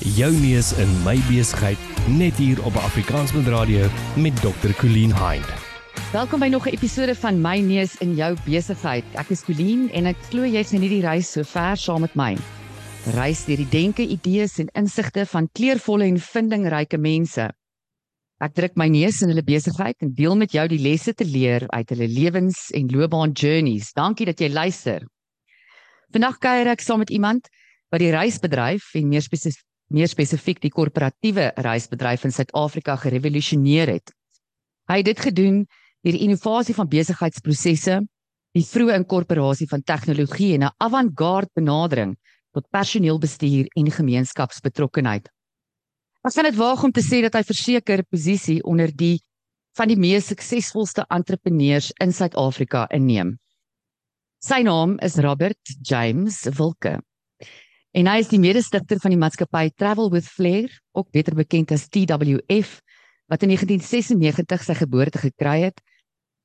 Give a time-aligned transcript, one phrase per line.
[0.00, 3.84] Jou neus in my besigheid net hier op Afrikaansband Radio
[4.16, 4.72] met Dr.
[4.78, 5.44] Colleen Hind.
[6.12, 9.04] Welkom by nog 'n episode van My Neus in jou besigheid.
[9.14, 12.36] Ek is Colleen en ek glo jy's in hierdie reis so ver saam met my.
[13.12, 17.50] Reis deur die denke, idees en insigte van kleurvolle en vindingryke mense.
[18.40, 21.68] Ek druk my neus in hulle besigheid en deel met jou die lesse te leer
[21.68, 23.92] uit hulle lewens en loopbaan journeys.
[23.92, 25.04] Dankie dat jy luister.
[26.10, 27.48] Vandag kuier ek saam met iemand
[27.90, 34.12] wat die reisbedryf en meer spesifiek meer spesifiek die korporatiewe reisbedryf in Suid-Afrika gerevolusioneer het.
[34.90, 35.64] Hy het dit gedoen
[36.06, 38.00] deur innovasie van besigheidsprosesse,
[38.56, 42.16] die vroeë inkorporasie van tegnologie en 'n avant-garde benadering
[42.52, 45.28] tot personeelbestuur en gemeenskapsbetrokkenheid.
[46.24, 49.20] Ek gaan dit waag om te sê dat hy verseker posisie onder die
[49.78, 53.38] van die mees suksesvolste entrepreneurs in Suid-Afrika inneem.
[54.42, 56.98] Sy naam is Robert James Wilke.
[57.90, 61.88] En hy is die mede-stigter van die maatskappy Travel with Flair, ook beter bekend as
[61.90, 62.76] TWF,
[63.30, 65.82] wat in 1996 sy geboorte gekry het.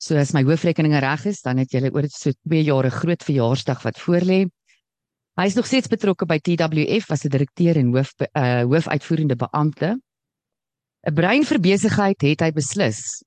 [0.02, 3.24] So as my hoofrekeninge reg is, dan het jy oor so 2 jaar 'n groot
[3.24, 4.46] verjaarsdag wat voorlê.
[5.38, 9.98] Hy is nog steeds betrokke by TWF as 'n direkteur en hoof uh, hoofuitvoerende beampte.
[11.06, 13.24] 'n Brein vir besigheid het hy beslis.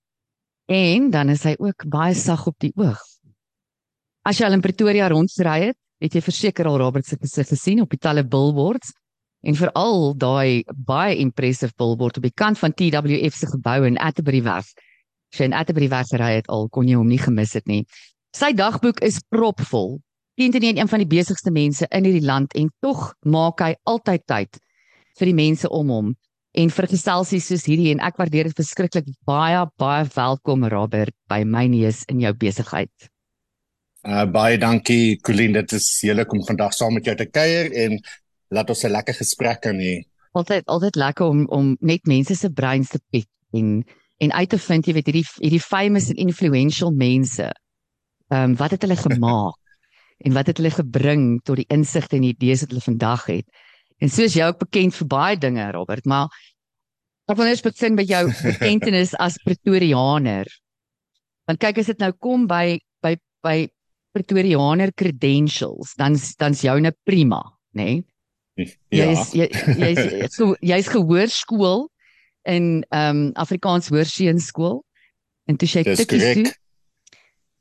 [0.66, 3.00] En dan is hy ook baie sag op die oog.
[4.24, 7.82] As jy al in Pretoria rondry het, het jy verseker al Robert se gesig gesien
[7.82, 8.92] op die talle billboards
[9.46, 14.42] en veral daai baie impressive billboard op die kant van TWF se gebou in Atterbury
[14.42, 14.78] West.
[15.34, 17.84] Sy in Atterbury West ry het al kon jy hom nie gemis het nie.
[18.34, 19.98] Sy dagboek is propvol.
[20.38, 24.58] Teenoor een van die besigste mense in hierdie land en tog maak hy altyd tyd
[25.18, 26.10] vir die mense om hom
[26.58, 31.42] en vir geselsies soos hierdie en ek waardeer dit verskriklik baie baie welkom Robert by
[31.44, 33.10] my neus in jou besigheid.
[34.06, 37.98] Uh baie dankie Colleen, dit is heerlik om vandag saam met jou te kuier en
[38.54, 40.06] laat ons 'n lekker gesprek kan hê.
[40.32, 43.84] Altyd altyd lekker om om net mense se breins te piek en
[44.18, 47.42] en uit te vind, jy weet, hierdie hierdie famous and influential mense.
[48.30, 49.56] Ehm um, wat het hulle gemaak
[50.18, 53.46] en wat het hulle gebring tot die insigte en idees wat hulle vandag het.
[53.98, 56.28] En soos jy ook bekend vir baie dinge, Robert, maar
[57.26, 60.46] ek wil net begin by jou bekendtenis as Pretoriaaner.
[61.46, 63.68] Want kyk as dit nou kom by by by
[64.16, 67.42] Pretoriaaner credentials, dan dan's joune prima,
[67.76, 67.84] nê?
[67.84, 68.04] Nee?
[68.90, 69.06] Ja.
[69.06, 69.30] Jy's
[69.78, 71.86] jy's so jy's gehoorskool
[72.48, 74.80] in ehm um, Afrikaans Hoërseunskool
[75.46, 76.48] en toe jy tikkies toe.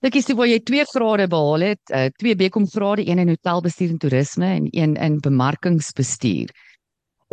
[0.06, 3.94] Tikkies toe waar jy 2 grade behaal het, uh, twee BCom grade, een in hotelbestuur
[3.94, 6.54] en toerisme en een in bemarkingsbestuur.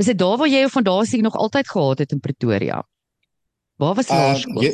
[0.00, 2.82] Is dit daar waar jy jou fondasie nog altyd gehad het in Pretoria?
[3.76, 4.70] Waar was jy uh, laerskool?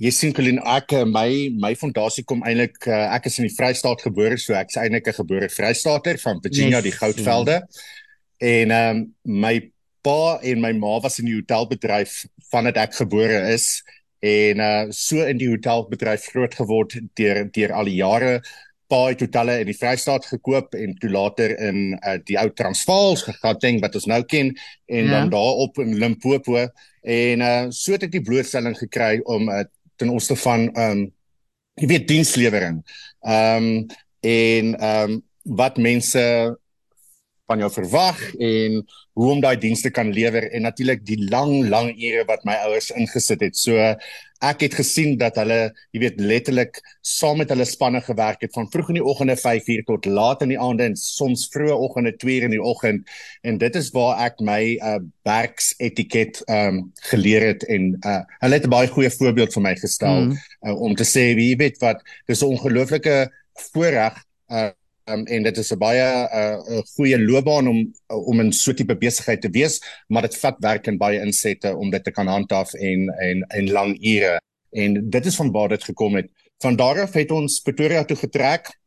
[0.00, 1.28] Jy sien Colin ek eh, my
[1.60, 5.18] my fondasie kom eintlik uh, ek is in die Vrystaat gebore so ek's eintlik 'n
[5.20, 7.60] gebore Vrystaater van Virginia yes, die Goudvelde.
[8.40, 9.14] En ehm um,
[9.44, 9.70] my
[10.02, 13.82] pa en my ma was in die hotelbedryf vandat ek gebore is
[14.22, 18.40] en uh so in die hotelbedryf groot geword deur deur al die jare
[18.88, 23.26] pa het hotelle in die Vrystaat gekoop en toe later in uh, die ou Transvaals
[23.28, 24.54] gegaan wat ons nou ken
[24.88, 25.10] en ja.
[25.10, 26.66] dan daarop in Limpopo
[27.02, 29.64] en uh so het ek die blootstelling gekry om uh,
[30.02, 31.04] ten opsigte van ehm um,
[31.80, 32.82] jy weet dienslewering.
[33.20, 33.86] Ehm um,
[34.20, 36.24] en ehm um, wat mense
[37.46, 38.82] van jou verwag en
[39.18, 42.90] hoe om daai dienste kan lewer en natuurlik die lang lang ure wat my ouers
[42.96, 43.56] ingesit het.
[43.56, 43.76] So
[44.42, 48.66] ek het gesien dat hulle, jy weet, letterlik saam met hulle spanne gewerk het van
[48.72, 52.48] vroeg in die oggende 5uur tot laat in die aande en soms vroeë oggende 2uur
[52.48, 53.12] in die oggend
[53.46, 54.98] en dit is waar ek my uh
[55.28, 60.26] werksetiket um geleer het en uh hulle het 'n baie goeie voorbeeld vir my gestel
[60.26, 60.36] mm.
[60.66, 63.30] uh, om te sê wie weet wat dis 'n ongelooflike
[63.70, 64.18] voorreg
[64.50, 64.70] uh
[65.10, 68.74] um, en dit is 'n baie 'n uh, goeie loopbaan om om in so 'n
[68.74, 72.26] tipe besigheid te wees, maar dit vat werk en baie insette om dit te kan
[72.26, 74.40] handhaaf en en en lang ure.
[74.70, 76.30] En dit is van waar dit gekom het.
[76.58, 78.78] Van daar af het ons Pretoria toe getrek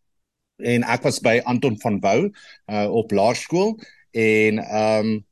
[0.58, 2.30] en ek was by Anton van Wouw
[2.66, 3.80] uh, op laerskool
[4.12, 5.26] en ehm um,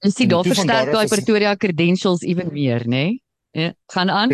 [0.00, 2.88] en sien daar versterk daai Pretoria credentials ewen meer, nê?
[2.88, 3.22] Nee?
[3.50, 4.28] Ja, gaan aan.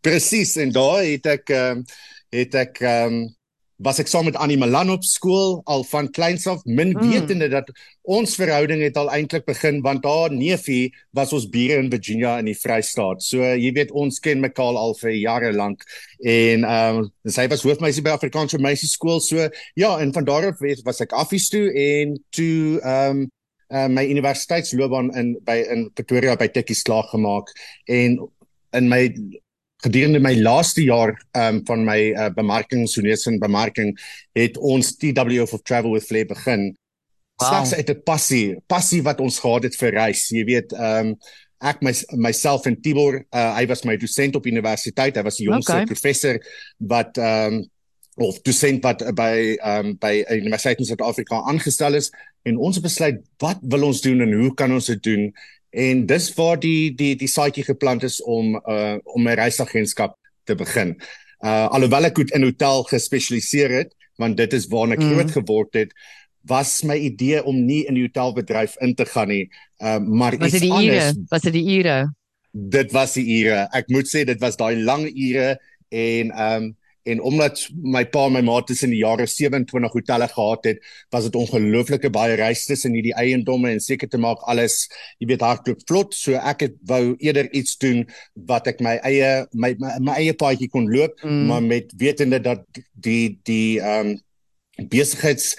[0.00, 1.84] Presies pre en daar het ek ehm um,
[2.28, 3.35] het ek ehm um,
[3.76, 7.10] was ek saam met Annie Malan op skool al van kleins af min mm.
[7.10, 7.68] wetende dat
[8.08, 12.48] ons verhouding het al eintlik begin want daar neefie was ons bure in Virginia in
[12.48, 13.22] die Vrystaat.
[13.22, 15.84] So jy weet ons ken mekaar al vir jare lank
[16.24, 19.20] en ehm um, sy was hoofmeisie by Afrikaanse meisie skool.
[19.20, 23.26] So ja, en van daar af was ek affies toe en toe ehm um,
[23.68, 27.52] uh, my universiteitsloopbaan in by in Pretoria by Tikkies klaar gemaak
[27.84, 28.20] en
[28.72, 29.08] in my
[29.84, 33.92] gedurende my laaste jaar um, van my uh, bemarking sonees in bemarking
[34.36, 36.70] het ons TWF of Travel with Flair begin
[37.36, 37.48] wow.
[37.48, 40.28] slegs uit 'n passie, passie wat ons gehad het vir reis.
[40.28, 41.18] Jy weet, ehm um,
[41.64, 45.16] ek my, myself in Tibor, uh, hy was my dosent op universiteit.
[45.16, 45.84] Hy was die jongste okay.
[45.84, 46.40] professor
[46.78, 47.64] wat ehm um,
[48.16, 52.10] of dosent wat by ehm um, by Universiteit in Suid-Afrika aangestel is
[52.48, 55.28] en ons besluit wat wil ons doen en hoe kan ons dit doen?
[55.76, 60.54] En dis waar die die die saadjie geplant is om uh om 'n reisagentskap te
[60.54, 60.96] begin.
[61.44, 65.10] Uh alhoewel ek goed in hotel gespesialiseer het, want dit is waar ek mm.
[65.12, 65.92] groot geword het,
[66.48, 69.50] was my idee om nie in die hotelbedryf in te gaan nie.
[69.82, 71.12] Uh maar was iets die anders.
[71.12, 71.26] Ure?
[71.28, 71.98] Was dit die ure?
[72.52, 73.68] Dit was die ure.
[73.72, 75.58] Ek moet sê dit was daai lang ure
[75.92, 76.72] en um
[77.06, 80.82] en omdat my pa en my ma tussen die jare 27 hotelle gehad het,
[81.14, 84.86] was dit ongelooflike baie reis tussen hierdie eiendomme en seker te maak alles,
[85.22, 86.16] jy weet, hardloop vlot.
[86.18, 88.04] So ek het wou eerder iets doen
[88.50, 91.46] wat ek my eie my my, my eie paadjie kon loop, mm.
[91.50, 94.14] maar met wetende dat die die ehm um,
[94.92, 95.54] besigheids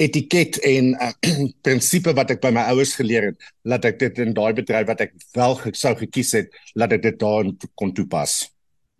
[0.00, 1.10] etiket en uh,
[1.64, 5.04] prinsipe wat ek by my ouers geleer het, laat ek dit in daai bedryf wat
[5.04, 8.51] ek wel sou gekies het, laat ek dit daar kon toepas.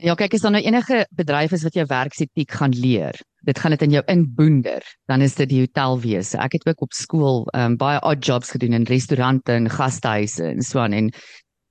[0.03, 3.15] Ja, kyk as daar nou enige bedryf is wat jou werksetiek gaan leer,
[3.47, 6.41] dit gaan dit in jou inboender, dan is dit die hotelwese.
[6.43, 10.67] Ek het ook op skool um, baie odd jobs gedoen in restaurante en gastehuise en
[10.67, 11.13] so aan en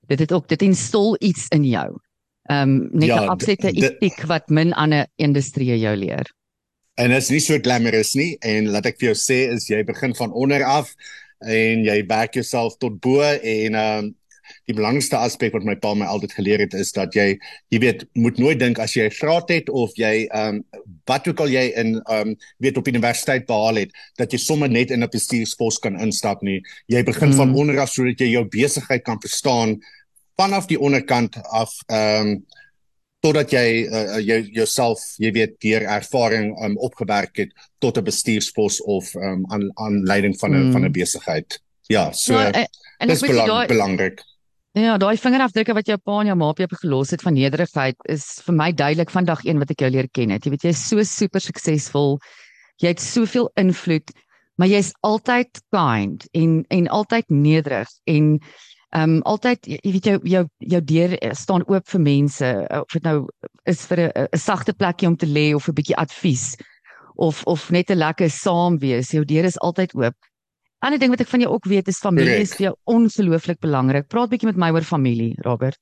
[0.08, 1.90] dit het ook dit instol iets in jou.
[2.48, 6.32] Ehm um, net 'n ja, absolute etiek wat min ander industrieë jou leer.
[6.96, 9.84] En dit is nie so glamorous nie en laat ek vir jou sê is jy
[9.84, 10.94] begin van onder af
[11.38, 14.14] en jy werk jouself tot bo en ehm um,
[14.70, 17.38] die belangrikste aspek wat my pa my altyd geleer het is dat jy
[17.74, 20.64] jy weet moet nooit dink as jy 'n graad het of jy ehm um,
[21.06, 24.70] wat ook al jy in ehm um, weet op universiteit behaal het dat jy sommer
[24.70, 27.36] net in 'n bestuurspos kan instap nie jy begin mm.
[27.36, 29.80] van onder af sodat jy jou besigheid kan verstaan
[30.36, 32.44] vanaf die onderkant af ehm um,
[33.22, 38.82] totdat jy uh, jou jouself jy weet deur ervaring um, opgewerk het tot 'n bestuurspos
[38.82, 40.72] of um, aan aan leiding van 'n mm.
[40.72, 41.62] van 'n besigheid.
[41.86, 42.68] Ja, so en,
[42.98, 44.22] en dis belang, daai, belangrik.
[44.72, 47.96] Ja, daai vingerafdrukke wat jou pa en jou ma op jou gelos het van nederigheid
[48.08, 50.46] is vir my duidelik van dag 1 wat ek jou leer ken het.
[50.46, 52.16] Jy weet jy is so super suksesvol.
[52.80, 54.14] Jy het soveel invloed,
[54.56, 58.38] maar jy's altyd kind en en altyd nederig en
[58.92, 62.80] Ehm um, altyd jy weet jou jou jou deur eh, staan oop vir mense eh,
[62.80, 63.22] of dit nou
[63.64, 66.56] is vir 'n 'n sagte plekjie om te lê of 'n bietjie advies
[67.16, 69.12] of of net 'n lekker saam wees.
[69.12, 70.16] Jou deur is altyd oop.
[70.82, 74.08] Ander ding wat ek van jou ook weet is familie is vir jou ongelooflik belangrik.
[74.10, 75.78] Praat bietjie met my oor familie, Robert.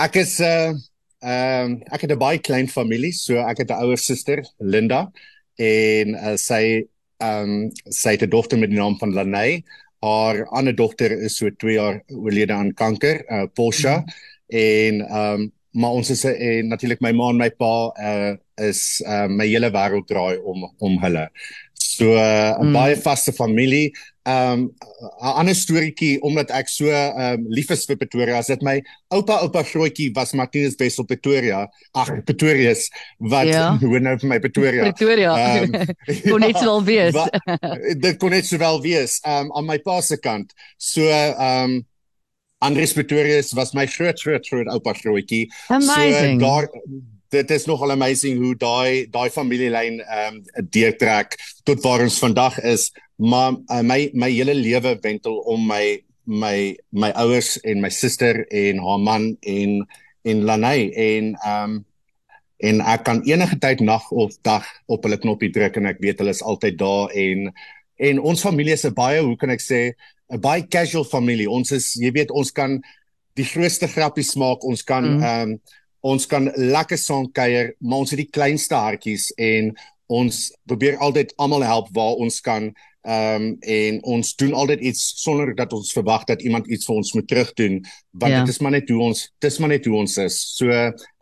[0.00, 0.72] Ek is 'n uh,
[1.20, 5.10] ehm um, ek het 'n baie klein familie, so ek het 'n ouer suster, Linda,
[5.56, 6.88] en uh, sy
[7.20, 9.62] ehm um, sy het 'n dogter met die naam van Lanay
[10.00, 14.58] haar ander dogter is so 2 jaar oorlede aan kanker, uh Porsche mm -hmm.
[14.58, 18.36] en ehm um, maar ons is en natuurlik my ma en my pa uh
[18.66, 21.28] is uh my hele wêreld draai om om hulle.
[21.98, 22.76] So uh, 'n mm.
[22.76, 23.90] baie vaste familie.
[24.28, 28.76] Um 'n ander storieetjie omdat ek so um lief is vir Pretoria, as dit my
[29.14, 31.64] oupa oupa grootjie was Martinus Wessel Pretoria.
[31.98, 32.86] Ag Pretoria's
[33.18, 33.74] wat ja.
[33.82, 34.92] hoe nou vir my Pretoria.
[34.92, 35.34] Pretoria.
[35.34, 35.74] Um,
[36.30, 37.14] kon net ja, wel wees.
[37.18, 37.26] wa,
[38.06, 40.54] dit kon net sowel wees um aan my pa se kant.
[40.78, 41.02] So
[41.34, 41.80] um
[42.62, 45.46] Andries Pretorius was my groot groot groot oupa grootjie.
[45.66, 46.70] So daar
[47.28, 51.36] dit is nogal amazing hoe daai daai familielyn ehm um, deurtrek
[51.68, 56.76] tot waar ons vandag is maar uh, my my hele lewe wentel om my my
[56.90, 59.82] my ouers en my suster en haar man en
[60.22, 61.84] en Lanay en ehm um,
[62.58, 66.18] en ek kan enige tyd nag of dag op hulle knoppie druk en ek weet
[66.18, 67.52] hulle is altyd daar en
[68.08, 69.92] en ons familie is 'n baie hoe kan ek sê
[70.30, 72.82] 'n baie casual familie ons is jy weet ons kan
[73.34, 75.22] die grootste grappies maak ons kan mm.
[75.22, 75.52] ehm mm.
[75.52, 75.60] um,
[76.00, 79.72] ons kan lekker saam kuier, maar ons het die kleinste hartjies en
[80.08, 80.36] ons
[80.68, 82.70] probeer altyd almal help waar ons kan.
[83.08, 86.96] Ehm um, en ons doen altyd iets sonder dat ons verwag dat iemand iets vir
[86.96, 87.78] ons moet terugdoen,
[88.10, 88.40] want ja.
[88.40, 90.36] dit is maar net hoe ons, dit is maar net hoe ons is.
[90.58, 90.72] So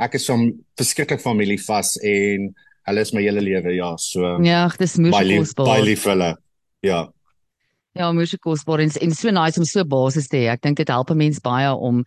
[0.03, 0.49] ek is van
[0.81, 2.49] verskriklik familie vas en
[2.87, 4.37] hulle is my hele lewe, ja, so.
[4.43, 5.55] Ja, dis moeilik.
[5.59, 6.33] Baie lief vir hulle.
[6.87, 7.05] Ja.
[7.97, 10.49] Ja, moeilik kosbaar en, en so nice om so basis te hê.
[10.53, 12.03] Ek dink dit help 'n mens baie om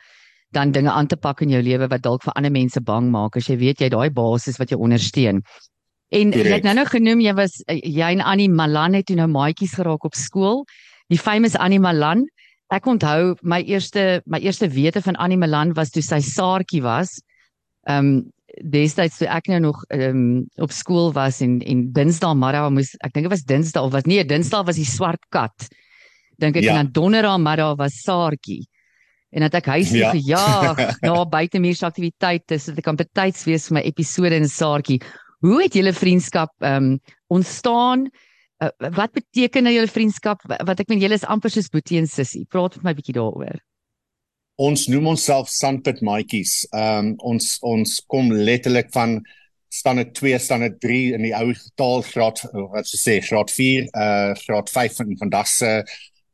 [0.56, 3.38] dan dinge aan te pak in jou lewe wat dalk vir ander mense bang maak
[3.38, 5.44] as jy weet jy daai basis wat jou ondersteun.
[6.10, 9.30] En jy het nou nou genoem jy was jy en Annie Malan het toe nou
[9.30, 10.64] maatjies geraak op skool.
[11.14, 12.26] Die famous Annie Malan.
[12.74, 17.20] Ek onthou my eerste my eerste wete van Annie Malan was toe sy saartjie was.
[17.90, 18.20] Ehm um,
[18.74, 22.96] destyds toe ek nou nog ehm um, op skool was en en Dinsdae middag moes
[23.06, 25.70] ek dink dit was Dinsdae of was nee Dinsdae was die swart kat.
[26.42, 26.74] Dink ek ja.
[26.74, 28.64] en dan Donderdag middag was saartjie
[29.30, 30.12] en dat ek huis toe ja.
[30.16, 35.00] gejaag na buitemuurse aktiwiteite sodat ek kan betyds wees vir my episode in Saartjie.
[35.46, 38.08] Hoe het julle vriendskap ehm um, ontstaan
[38.64, 40.42] uh, wat beteken nou julle vriendskap?
[40.48, 42.48] Wat ek meen julle is amper soos boetie en sussie.
[42.50, 43.60] Praat met my bietjie daaroor.
[44.60, 46.64] Ons noem onsself Sandpit maatjies.
[46.74, 49.20] Ehm um, ons ons kom letterlik van
[49.70, 52.42] standaard 2, standaard 3 in die ou taal graad
[52.74, 55.74] wat se sê graad 4, uh graad 5 van vandag se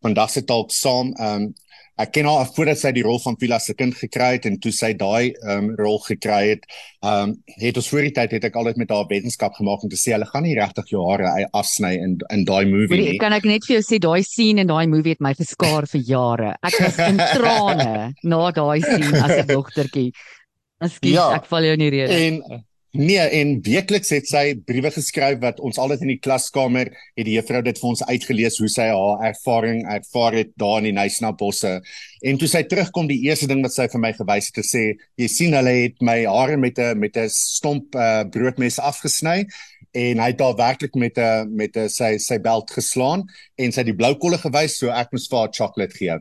[0.05, 1.13] vandag se taal saam.
[1.19, 1.53] Ehm um,
[2.01, 4.73] ek ken haar voordat sy die rol van Vila se kind gekry het en toe
[4.75, 6.67] sy daai ehm um, rol gekry het,
[7.03, 9.91] ehm um, het ons voor die tyd het ek altyd met haar wetenskap gemaak om
[9.91, 13.17] te sê hulle gaan nie regtig jou hare afsny in in daai movie nie.
[13.21, 16.05] Kan ek net vir jou sê daai scene in daai movie het my geskaar vir
[16.11, 16.53] jare.
[16.61, 17.91] Ek was in trane
[18.23, 20.11] na daai scene as 'n dogtertjie.
[20.85, 22.15] Ekskuus, ja, ek val jou in die rede.
[22.27, 27.25] En Nee, en weekliks het sy briewe geskryf wat ons altyd in die klaskamer het
[27.27, 30.95] die juffrou dit vir ons uitgelees hoe sy haar ervaring ervaar het daar in die
[30.95, 31.73] Nysna bosse.
[32.23, 34.83] En toe sy terugkom, die eerste ding wat sy vir my gewys het, het sê,
[35.19, 39.45] "Jy sien hulle het my hare met 'n met 'n stomp uh, broodmes afgesny
[39.93, 43.79] en hy het daar werklik met 'n met 'n sy sy beld geslaan en sy
[43.79, 46.15] het die blou kolle gewys so ek moes vir haar chocolate gee."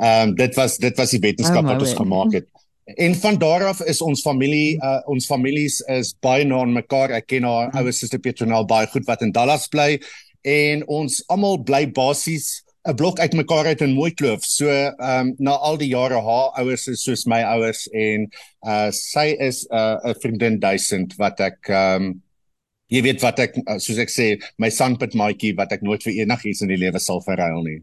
[0.00, 2.46] Ehm um, dit was dit was die wetenskap oh, wat ons gemaak het.
[2.94, 7.12] En van daar af is ons familie uh, ons families is baie na aan mekaar.
[7.14, 10.00] Ek ken haar ouer suster Petronel baie goed wat in Dallas bly
[10.48, 14.44] en ons almal bly basies 'n blok uit mekaar uit in Mooikloof.
[14.44, 18.26] So ehm um, na al die jare haar ouers is soos my ouers en
[18.66, 22.22] uh sy is 'n uh, vriendin duisend wat ek ehm um,
[22.88, 26.62] jy weet wat ek soos ek sê my sandpit maatjie wat ek nooit vir enigiets
[26.62, 27.80] in die lewe sal verruil nie.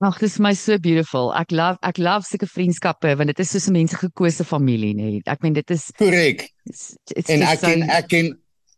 [0.00, 1.28] Ag, dis my so beautiful.
[1.36, 5.10] Ek love ek love sulke vriendskappe want dit is soos 'n mense gekose familie, nê.
[5.10, 5.22] Nee.
[5.28, 6.46] Ek meen dit is korrek.
[7.28, 8.30] En ek ken ek ken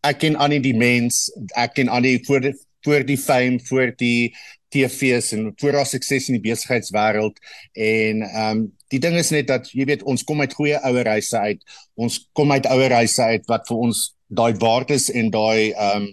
[0.03, 3.95] ek ken aan die mens, ek ken aan die voor die voor die fame, voor
[3.95, 4.35] die
[4.75, 7.39] TV's en voor haar sukses in die besigheidswêreld
[7.79, 11.07] en ehm um, die ding is net dat jy weet ons kom uit goeie ouer
[11.07, 11.63] huise uit.
[11.95, 16.11] Ons kom uit ouer huise uit wat vir ons daai waardes en daai ehm um,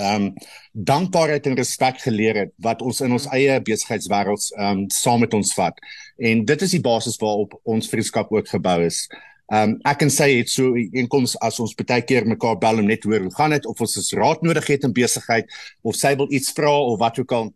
[0.00, 0.34] ehm um,
[0.72, 5.34] dankbaarheid en respek geleer het wat ons in ons eie besigheidswêreld ehm um, saam met
[5.34, 5.76] ons vat.
[6.16, 9.06] En dit is die basis waarop ons vriendskap ook gebou is.
[9.52, 12.88] Ehm um, ek kan sê dit so inkoms as ons baie keer mekaar bel om
[12.88, 15.50] net hoor hoe gaan dit of ons is raad nodig het in besigheid
[15.82, 17.52] of sy wil iets vra of wat ook al.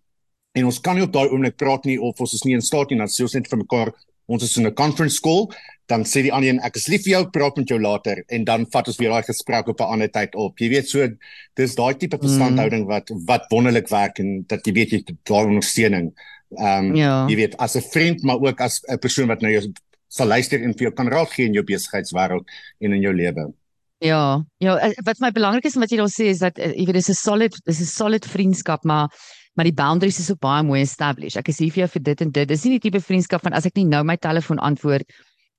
[0.56, 2.90] En ons kan nie op daai oomblik praat nie of ons is nie in staat
[2.90, 3.94] nie dan sê ons net vir mekaar
[4.26, 5.48] ons is in 'n conference call
[5.86, 8.22] dan sê die ander een ek is lief vir jou praat met jou later.
[8.34, 10.58] En dan vat ons weer daai gesprek op 'n ander tyd op.
[10.58, 11.08] Jy weet so
[11.54, 12.88] dis daai tipe verstandhouding mm.
[12.88, 16.12] wat wat wonderlik werk en dat jy weet jy daai ondersteuning.
[16.58, 17.26] Ehm um, ja.
[17.28, 19.72] jy weet as 'n vriend maar ook as 'n persoon wat nou jou
[20.08, 22.44] sal luister en vir jou kan raad gee in jou besigheidswêreld
[22.80, 23.52] en in jou lewe.
[23.98, 26.84] Ja, ja, eh, wat my belangrik is wat jy daar sê is dat eh, jy
[26.84, 29.08] weet dis 'n solid dis 'n solid vriendskap, maar
[29.56, 31.40] maar die boundaries is ook baie mooi established.
[31.40, 32.48] Ek is hier vir jou vir dit en dit.
[32.48, 35.08] Dis nie die tipe vriendskap van as ek nie nou my telefoon antwoord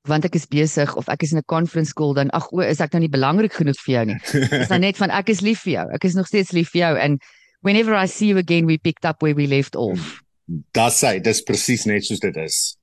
[0.08, 2.80] want ek is besig of ek is in 'n conference call dan ag o, is
[2.80, 4.20] ek nou nie belangrik genoeg vir jou nie.
[4.24, 5.88] Dis dan net van ek is lief vir jou.
[5.94, 7.22] Ek is nog steeds lief vir jou and
[7.62, 10.24] whenever I see you again we picked up where we left off.
[10.72, 12.78] Das sê, dis presies net soos dit is.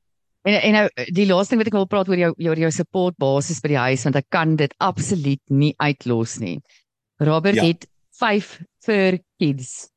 [0.44, 3.16] En en nou die laaste ding wat ek wil praat oor jou oor jou support
[3.16, 6.58] basis by die huis want ek kan dit absoluut nie uitlos nie.
[7.24, 7.70] Robert ja.
[7.70, 7.88] het
[8.20, 9.93] 5 fur kids.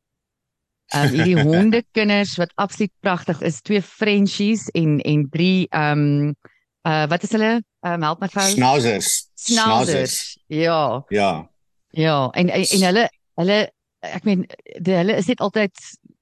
[0.95, 6.35] Um hierdie honde kinders wat absoluut pragtig is, twee Frenchies en en drie um
[6.87, 7.61] uh wat is hulle?
[7.83, 8.45] Um help my gou.
[8.51, 9.27] Schnauzers.
[9.35, 10.37] Schnauzers.
[10.47, 11.03] Ja.
[11.09, 11.49] Ja.
[11.91, 13.59] Ja, en en, en hulle hulle
[14.05, 14.45] ek meen
[14.79, 15.73] die, hulle is net altyd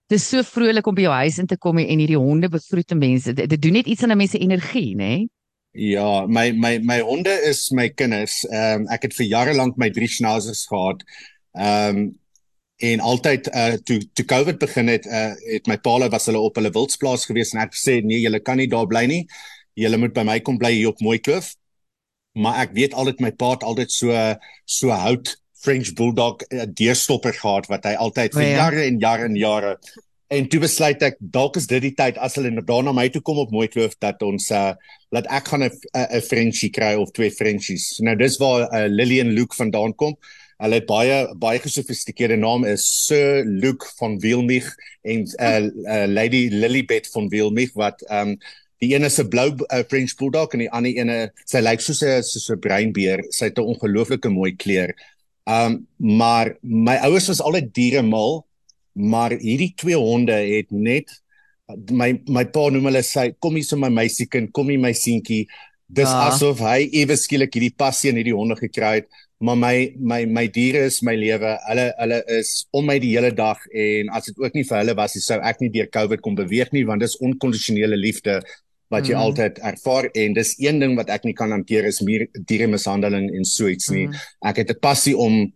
[0.09, 3.33] dis so vrolik om by jou huis in te kom en hierdie honde begroet mense.
[3.33, 5.15] Dit, dit doen net iets aan 'n mens se energie, nê?
[5.17, 5.29] Nee?
[5.75, 8.45] Ja, my my my honde is my kinders.
[8.47, 11.03] Ehm um, ek het vir jare lank my drie schnauzers gehad.
[11.51, 12.05] Ehm um,
[12.83, 16.55] en altyd uh toe toe COVID begin het, uh het my paal was hulle op
[16.55, 19.25] hulle wildsplaas gewees en ek sê nee, julle kan nie daar bly nie
[19.75, 21.53] julle moet by my kom bly hier op Mooikloof.
[22.39, 24.15] Maar ek weet altyd my pa het altyd so
[24.65, 28.57] so hout French bulldog uh, deurstopper gehad wat hy altyd vir oh, ja.
[28.63, 29.77] jare en jare en jare
[30.35, 33.39] en toe besluit ek dalk is dit die tyd as hulle daarna my toe kom
[33.43, 34.73] op Mooikloof dat ons uh
[35.15, 37.99] laat ek gaan 'n 'n Frenchie kry of twee Frenchies.
[38.03, 40.17] Nou dis waar uh, Lillian Luke vandaan kom.
[40.63, 44.69] Hulle het baie baie gesofistikeerde naam is Sir Luke van Wilmich
[45.03, 48.37] en uh, uh Lady Lilybeth van Wilmich wat um
[48.83, 52.03] Die een is 'n blou uh, French bulldog en die ander een sy lyk soos
[52.03, 53.23] 'n soos 'n breinbeer.
[53.29, 54.93] Sy het 'n ongelooflike mooi kleur.
[55.47, 58.45] Um maar my ouers was altyd diere mal,
[58.93, 61.21] maar hierdie twee honde het net
[61.91, 65.47] my my pa noem hulle sy kom hier so my meisiekind, kom hier my seentjie.
[65.87, 66.29] Dis ja.
[66.29, 69.09] asof hy ewe skielik hierdie passie in hierdie honde gekry het.
[69.37, 71.57] Maar my my my diere is my lewe.
[71.67, 74.95] Hulle hulle is om my die hele dag en as dit ook nie vir hulle
[74.95, 78.39] was, sou ek nie deur COVID kom beweeg nie want dis onkondisionele liefde
[78.93, 79.25] wat jy mm.
[79.25, 83.47] altyd ervaar en dis een ding wat ek nie kan hanteer is diere mishandeling en
[83.49, 84.07] so iets nie.
[84.07, 84.25] Mm.
[84.51, 85.51] Ek het 'n passie om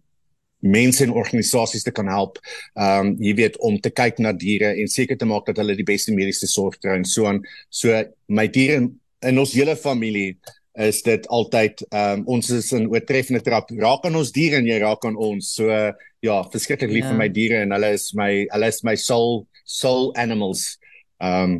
[0.59, 2.39] mense en organisasies te kan help.
[2.75, 5.75] Ehm um, jy weet om te kyk na diere en seker te maak dat hulle
[5.75, 7.39] die beste mediese sorg kry en so aan.
[7.69, 7.95] So
[8.27, 8.89] my diere
[9.21, 10.37] in ons hele familie
[10.77, 14.67] is dit altyd ehm um, ons is in oortreffende trap raak aan ons diere en
[14.67, 15.53] jy raak aan ons.
[15.55, 17.11] So uh, ja, verskriklik lief ja.
[17.13, 20.77] vir my diere en hulle is my hulle is my soul soul animals.
[21.21, 21.59] Ehm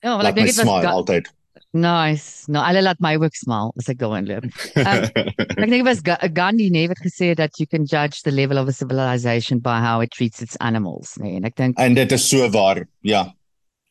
[0.00, 1.28] Ja, want ek dink dit was altyd.
[1.76, 2.50] Nice.
[2.50, 4.46] Nou, hulle laat my ook smile as ek daarin loop.
[4.80, 5.04] Um,
[5.60, 6.00] ek dink dit was
[6.34, 9.78] Gandhi nee wat gesê het dat you can judge the level of a civilization by
[9.78, 11.36] how it treats its animals, nee.
[11.38, 12.82] En ek dink En dit is so waar.
[13.06, 13.28] Ja.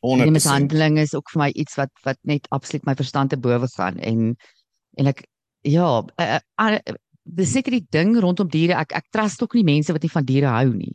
[0.05, 0.23] 100%.
[0.23, 3.67] Die mishandeling is ook vir my iets wat wat net absoluut my verstand te bowe
[3.75, 4.35] gaan en
[4.97, 5.25] en ek
[5.67, 6.77] ja, uh, uh,
[7.23, 8.79] dis seker die ding rondom diere.
[8.79, 10.93] Ek ek trust ook nie mense wat nie van diere hou nie.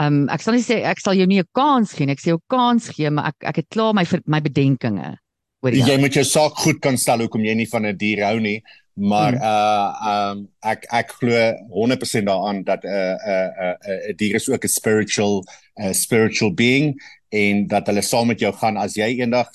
[0.00, 2.14] Um ek sal nie sê ek sal jou nie 'n kans gee nie.
[2.14, 5.18] Ek sê jou kans gee, maar ek ek het klaar my my bedenkinge
[5.62, 5.86] oor jou.
[5.86, 8.62] Jy moet jou saak goed kan stel hoekom jy nie van 'n dier hou nie.
[8.94, 9.42] Maar hmm.
[9.42, 11.36] uh um ek ek glo
[11.70, 15.44] 100% daaraan dat 'n 'n 'n 'n dier is ook 'n spiritual
[15.78, 16.94] 'n uh, spiritual being
[17.32, 19.50] en dat hulle saam met jou gaan as jy eendag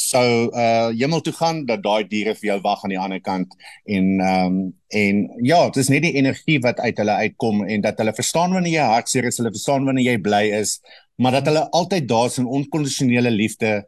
[0.00, 3.56] sou uh hemel toe gaan dat daai diere vir jou wag aan die ander kant
[3.84, 4.60] en ehm um,
[4.90, 8.56] en ja, dit is net die energie wat uit hulle uitkom en dat hulle verstaan
[8.56, 10.80] wanneer jy hartseer is, hulle verstaan wanneer jy bly is,
[11.22, 13.84] maar dat hulle altyd daar is in onkondisionele liefde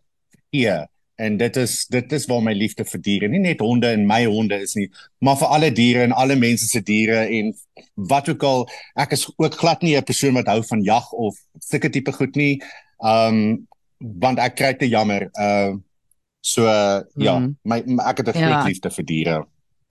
[0.53, 0.77] gee.
[1.19, 4.23] En dit is dit is waar my liefde vir diere, nie net honde en my
[4.25, 4.87] honde is nie,
[5.21, 7.51] maar vir alle diere en alle mense se diere en
[8.11, 8.65] wat ook al
[9.05, 12.37] ek is ook glad nie 'n persoon wat hou van jag of sulke tipe goed
[12.37, 12.61] nie.
[13.03, 13.67] Ehm um,
[14.23, 15.29] want ek kry te jammer.
[15.33, 15.81] Ehm uh,
[16.43, 17.57] So uh, ja, mm.
[17.63, 18.65] my, my ek het 'n groot ja.
[18.67, 19.37] liefde vir diere.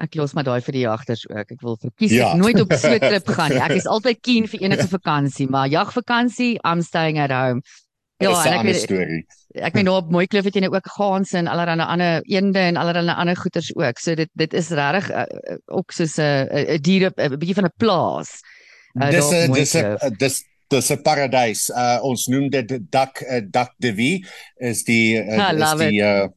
[0.03, 1.51] Ek los maar daai vir die jagters ook.
[1.51, 2.33] Ek wil verkies ja.
[2.35, 3.61] nooit op so 'n trip gaan nie.
[3.63, 7.63] Ek is altyd keen vir enige vakansie, maar jagvakansie, I'm staying at home.
[8.19, 9.23] Ja, ek weet storie.
[9.55, 12.59] Ek weet nou op mooi kloof het jy nou ook gaans en allerlei ander eende
[12.59, 13.99] en allerlei ander goeters ook.
[13.99, 15.23] So dit dit is regtig uh,
[15.71, 18.43] ook soos 'n 'n diere 'n bietjie van 'n plaas.
[18.99, 21.69] Uh, dis 'n dis 'n dis dis 'n paradys.
[21.69, 24.25] Uh ons noem dit dak uh, dak de wie
[24.59, 26.27] is die uh, is die uh,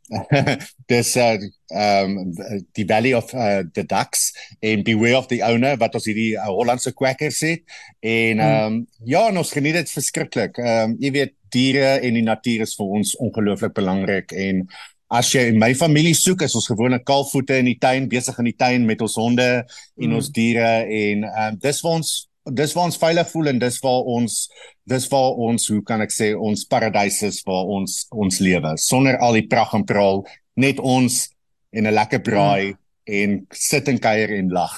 [0.93, 1.39] dis uh
[1.75, 2.35] um
[2.77, 6.51] die valley of uh, the ducks and beware of the owner wat ons hierdie uh,
[6.51, 7.63] Hollandse quackers het
[8.01, 8.87] en um hmm.
[9.05, 10.59] ja ons geniet dit verskriklik.
[10.59, 14.67] Um jy weet diere en die natuur is vir ons ongelooflik belangrik en
[15.15, 18.49] As jy in my familie soek, is ons gewone kalfvoete in die tuin, besig in
[18.49, 20.15] die tuin met ons honde en mm.
[20.17, 22.09] ons diere en um, dis vir ons
[22.53, 24.39] dis waar ons veilig voel en dis waar ons
[24.85, 29.17] dis waar ons hoe kan ek sê ons paradys is waar ons ons lewe sonder
[29.25, 30.25] al die pragt en praal
[30.61, 31.29] net ons
[31.73, 32.79] en 'n lekker braai mm.
[33.07, 34.75] en sit en kuier en lag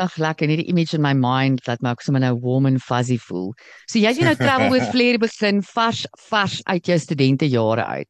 [0.00, 3.18] Ag lekker net die image in my mind dat maak sommer nou warm and fuzzy
[3.18, 3.52] voel.
[3.90, 8.08] So jy het nou travel with Flair begin vars vars uit jou studente jare uit.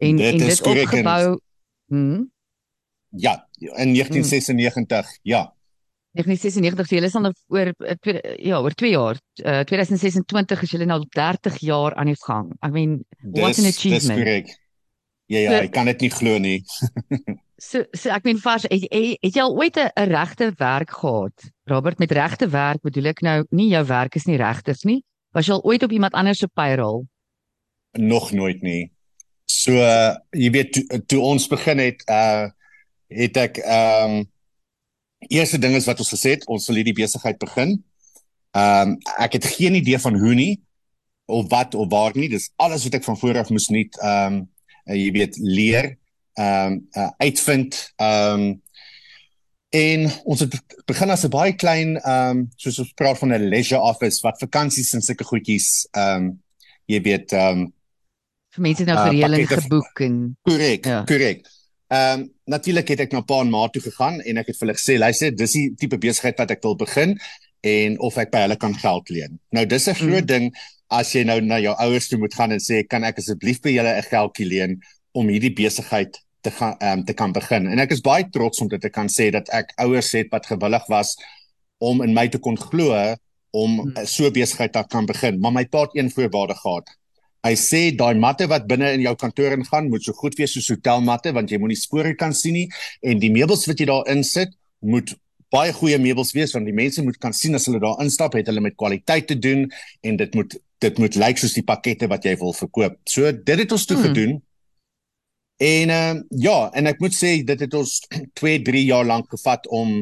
[0.00, 1.40] En dit en dit opgebou.
[1.92, 2.22] Hm.
[3.10, 5.10] Ja, in 1996.
[5.10, 5.20] Hmm.
[5.22, 5.42] Ja.
[6.18, 11.04] 1996 julle is dan oor eh, ja oor 2 jaar uh, 2026 is julle nou
[11.14, 12.50] 30 jaar aan die gang.
[12.66, 14.18] I mean what an achievement.
[14.18, 14.50] Dis korrek.
[15.30, 16.58] Ja ja, so, ek kan dit nie glo nie.
[17.70, 21.46] so so ek meen vars het, het jy al ooit 'n regte werk gehad?
[21.70, 25.04] Robert met regte werk bedoel ek nou nie jou werk is nie regters nie.
[25.30, 27.06] Was jy al ooit op iemand anders se payroll?
[27.92, 28.90] Nog nooit nie.
[29.46, 32.50] So uh, jy weet toe, toe ons begin het uh
[33.10, 34.26] het ek ehm um,
[35.28, 37.78] eerste ding is wat ons gesê het, ons sal hierdie besigheid begin.
[38.56, 40.60] Ehm um, ek het geen idee van hoe nie
[41.30, 42.28] of wat of waar nie.
[42.28, 44.48] Dis alles wat ek van voor af moes net ehm um,
[44.90, 45.96] jy weet leer,
[46.34, 47.78] ehm um, uh, uitvind.
[47.96, 48.62] Ehm um,
[49.70, 50.54] en ons het
[50.86, 54.38] begin as 'n baie klein ehm um, soos ons praat van 'n leisure office wat
[54.38, 56.42] vakansies en sulke goedjies ehm um,
[56.86, 57.72] jy weet ehm um,
[58.50, 61.46] vir mense nou vir hulle uh, geboek en korrek, korrek.
[61.46, 61.59] Ja.
[61.90, 64.68] Ehm um, natuurlik het ek na pa en ma toe gegaan en ek het vir
[64.68, 67.16] hulle gesê, luister, dis die tipe besigheid wat ek wil begin
[67.66, 69.40] en of ek by hulle kan geld leen.
[69.50, 70.30] Nou dis 'n groot mm.
[70.30, 70.46] ding
[70.90, 73.74] as jy nou na jou ouers toe moet gaan en sê, kan ek asseblief by
[73.74, 74.78] julle 'n geldjie leen
[75.12, 76.14] om hierdie besigheid
[76.46, 77.66] te gaan ehm um, te kan begin.
[77.66, 80.46] En ek is baie trots om dit te kan sê dat ek ouers het wat
[80.46, 81.16] gewillig was
[81.78, 82.94] om in my te kon glo
[83.50, 84.06] om mm.
[84.06, 85.40] so besigheid te kan begin.
[85.40, 86.99] Maar my pa het een voorwaarde gehad.
[87.46, 90.68] Hy sê daai matte wat binne in jou kantoor ingaan moet so goed wees soos
[90.74, 92.68] hotelmatte want jy moenie spore kan sien nie
[93.00, 95.14] en die meubels wat jy daar insit moet
[95.50, 98.50] baie goeie meubels wees want die mense moet kan sien as hulle daar instap het
[98.50, 99.66] hulle met kwaliteit te doen
[100.06, 102.94] en dit moet dit moet lyk soos die pakkette wat jy wil verkoop.
[103.08, 104.06] So dit het ons toe hmm.
[104.08, 104.38] gedoen.
[105.60, 107.98] En uh, ja, en ek moet sê dit het ons
[108.40, 109.98] 2, 3 jaar lank gevat om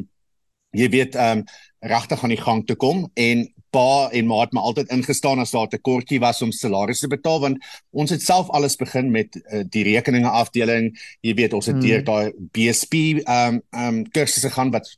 [0.77, 1.43] jy weet um
[1.83, 5.51] regtig aan die gang te kom en pa en ma het my altyd ingestaan as
[5.51, 7.59] daar 'n tekortjie was om salarisse te betaal want
[7.91, 10.91] ons het self alles begin met uh, die rekeninge afdeling.
[11.21, 11.87] Jy weet ons het hmm.
[11.87, 14.89] deur daai BSP ehm um, ehm um, kursusse gaan wat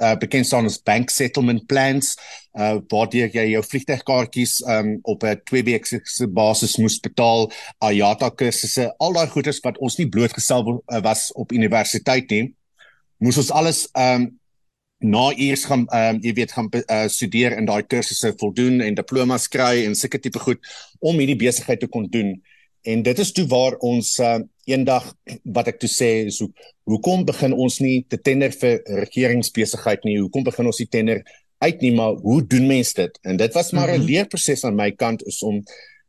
[0.00, 2.16] uh, bekend staan as bank settlement plans
[2.56, 8.94] uh waar jy jou vliegtuigkaartjies um op 'n 2 weekse basis moes betaal, IATA kursusse,
[8.98, 12.54] al daai goeders wat ons nie blootgestel was op universiteit nie.
[13.18, 14.38] Moes ons alles um
[14.98, 18.94] na eers gaan ehm um, jy weet gaan uh, studeer in daai kursusse voldoen en
[18.94, 20.60] diplomas kry en sulke tipe goed
[21.00, 22.36] om hierdie besigheid te kon doen.
[22.82, 25.10] En dit is toe waar ons uh, eendag
[25.44, 26.48] wat ek toe sê is hoe
[26.88, 30.20] hoekom begin ons nie te tender vir regeringsbesigheid nie?
[30.20, 31.20] Hoekom begin ons nie tender
[31.58, 33.18] uit nie, maar hoe doen mense dit?
[33.22, 34.08] En dit was maar 'n mm -hmm.
[34.10, 35.62] leerproses aan my kant is om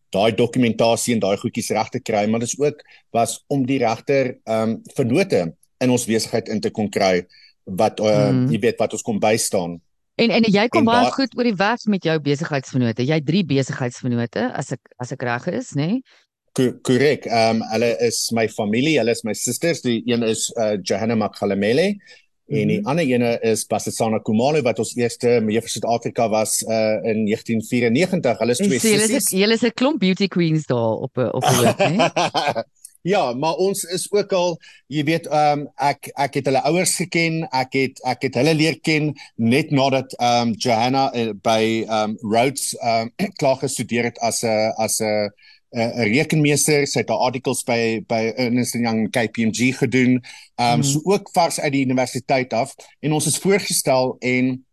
[0.10, 3.80] daai dokumentasie en daai goedjies reg te kry, maar dit is ook was om die
[3.80, 7.26] regter ehm um, vernote in ons besigheid in te kon kry
[7.68, 8.48] wat uh, mm.
[8.54, 9.78] jy weet wat ons kom bystaan.
[10.18, 13.06] En en jy kom en baie goed oor die weg met jou besigheidsvennote.
[13.06, 15.90] Jy het drie besigheidsvennote as ek as ek reg is, nê?
[15.98, 16.72] Nee?
[16.82, 17.28] Korrek.
[17.30, 19.84] Ehm um, hulle is my familie, hulle is my susters.
[19.86, 22.88] Die een is uh, Johanna Makhalemele mm en die mhm.
[22.88, 28.40] ander ene is Basetsana Kumalo wat ons eerste mevrou Suid-Afrika was uh, in 1994.
[28.40, 29.28] Hulle is twee susters.
[29.36, 31.98] Julle is 'n klomp beauty queens daar op op die hoek, nê?
[33.02, 34.58] Ja, maar ons is ook al,
[34.88, 38.54] jy weet, ehm um, ek ek het hulle ouers geken, ek het ek het hulle
[38.58, 43.62] leer ken net nadat ehm um, Johanna uh, by ehm um, Rhodes ehm um, klaar
[43.62, 45.30] gestudeer het as 'n as 'n
[45.76, 50.22] 'n rekenmeester, sy het haar articles by by Ernst Young KPMG gedoen.
[50.56, 50.84] Ehm um, mm.
[50.84, 54.66] so ook vars uit die universiteit af en ons is voorgestel en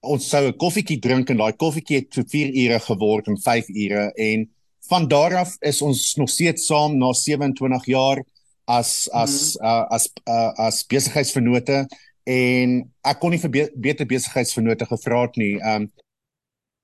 [0.00, 3.68] ons sou 'n koffietjie drink en daai koffietjie het vir 4 ure geword en 5
[3.68, 4.50] ure en
[4.88, 8.22] van daar af is ons nog steeds saam na 27 jaar
[8.66, 9.66] as as mm.
[9.66, 11.86] uh, as uh, as besigheidsvennote
[12.26, 15.54] en ek kon nie vir be beter besigheidsvennote gevra het nie.
[15.62, 15.86] Um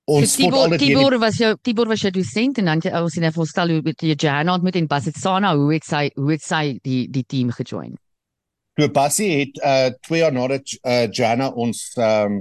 [0.07, 3.35] ons so, Tibor, Tibor was jou Tibor was jou dosent en dan jy ons het
[3.35, 7.05] voorstel hoe met jy Jana ontmoet en Basitsana hoe het sy hoe het sy die
[7.11, 7.93] die team gejoin.
[8.79, 12.39] Toe Basie het uh twee jaar nadat uh, Jana ons um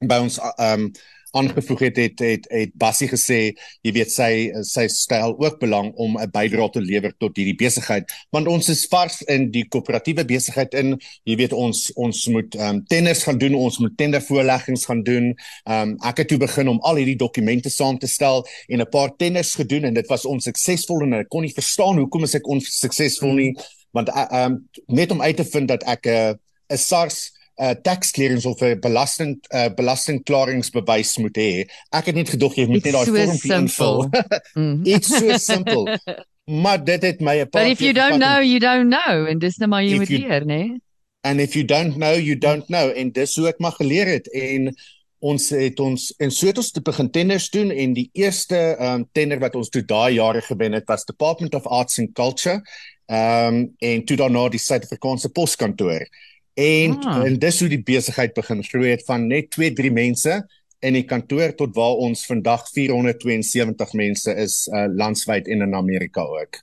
[0.00, 0.90] by ons um
[1.32, 3.40] aangevoeg het het het, het Bassie gesê
[3.82, 8.10] jy weet sy sy stel ook belang om 'n bydrae te lewer tot hierdie besigheid
[8.30, 10.98] want ons is vars in die koöperatiewe besigheid in.
[11.24, 15.34] Jy weet ons ons moet ehm um, tenders gaan doen ons moet tendervoorleggings gaan doen.
[15.64, 18.90] Ehm um, ek het toe begin om al hierdie dokumente saam te stel en 'n
[18.90, 22.48] paar tenders gedoen en dit was onsuksesvol en ek kon nie verstaan hoekom is ek
[22.48, 23.54] onsuksesvol nie
[23.92, 27.74] want eh, ehm um, net om uit te vind dat ek 'n uh, SARS uh,
[27.82, 31.52] tax clearance of 'n belasting uh, belastingklaringsbewys moet hê.
[31.92, 34.08] Ek het net gedog jy moet net daai so vorm invul.
[34.84, 35.98] It's so simple.
[36.44, 39.38] Maar dit het my 'n paar But if you don't know, you don't know en
[39.38, 40.80] dis net maar jy moet leer, né?
[41.22, 44.26] And if you don't know, you don't know en dis hoe ek maar geleer het
[44.32, 44.74] en
[45.20, 49.04] ons het ons en so het ons te begin tenders doen en die eerste um,
[49.12, 52.62] tender wat ons toe daai jare gewen het was Department of Arts and Culture
[53.10, 56.06] ehm um, en toe daarna die Suid-Afrikaanse Poskantoor.
[56.60, 57.24] En ah.
[57.24, 60.34] en dis hoe die besigheid begin groei het van net 2, 3 mense
[60.84, 66.24] in die kantoor tot waar ons vandag 472 mense is uh, landwyd en in Amerika
[66.24, 66.60] ook.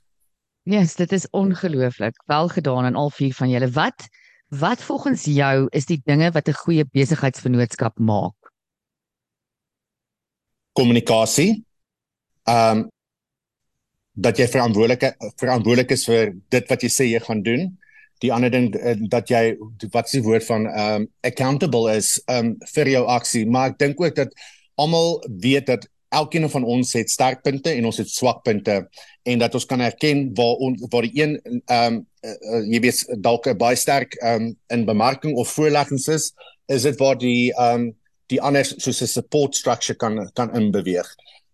[0.68, 2.22] Ja, yes, dit is ongelooflik.
[2.26, 3.70] Wel gedaan aan al vier van julle.
[3.70, 4.08] Wat
[4.48, 8.52] wat volgens jou is die dinge wat 'n goeie besigheidsvennootskap maak?
[10.72, 11.64] Kommunikasie.
[12.44, 12.88] Ehm um,
[14.18, 17.78] dat jy verantwoordelik verantwoordelik is vir dit wat jy sê jy gaan doen
[18.22, 19.56] die ander ding uh, dat jy
[19.92, 23.44] wat is die woord van um accountable is um vir jou aksie.
[23.46, 24.34] Maar ek dink ook dat
[24.78, 28.80] almal weet dat elkeen van ons het sterkpunte en ons het swakpunte
[29.28, 31.36] en dat ons kan erken waar on, waar die een
[31.68, 36.32] um uh, jy weet dalk baie sterk um in bemarking of voorleggings is
[36.68, 37.90] is dit waar die um
[38.28, 41.08] die ander soos 'n support structure kan kan inbeweeg.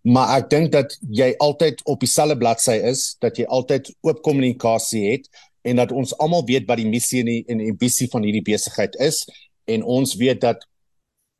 [0.04, 5.04] Maar ek dink dat jy altyd op dieselfde bladsy is dat jy altyd oop kommunikasie
[5.12, 5.28] het
[5.64, 8.44] en dat ons almal weet wat die missie en die, en die visie van hierdie
[8.44, 9.24] besigheid is
[9.70, 10.64] en ons weet dat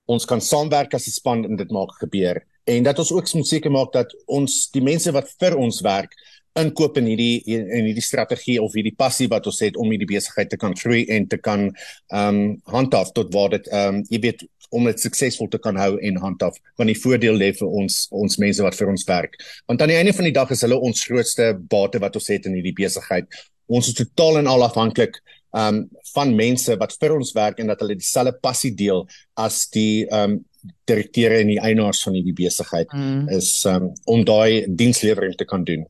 [0.09, 2.41] ons kan saamwerk as 'n span en dit maak gebeur.
[2.65, 6.13] En dat ons ook moet seker maak dat ons die mense wat vir ons werk
[6.61, 10.51] inkoop in hierdie in hierdie strategie of hierdie passie wat ons het om hierdie besigheid
[10.53, 14.21] te kan groei en te kan ehm um, handhaaf tot waar dit ehm um, jy
[14.29, 18.05] weet om dit suksesvol te kan hou en handhaaf want die voordeel lê vir ons
[18.11, 20.79] ons mense wat vir ons werk want aan die einde van die dag is hulle
[20.79, 25.21] ons grootste bate wat ons het in hierdie besigheid ons is totaal en al afhanklik
[25.55, 29.05] um van mense wat vir ons werk en dat hulle dieselfde passie deel
[29.39, 30.41] as die um
[30.89, 33.29] direkteure en die eienaars van hierdie besigheid mm.
[33.37, 35.85] is um om daai dienslewering te kan doen.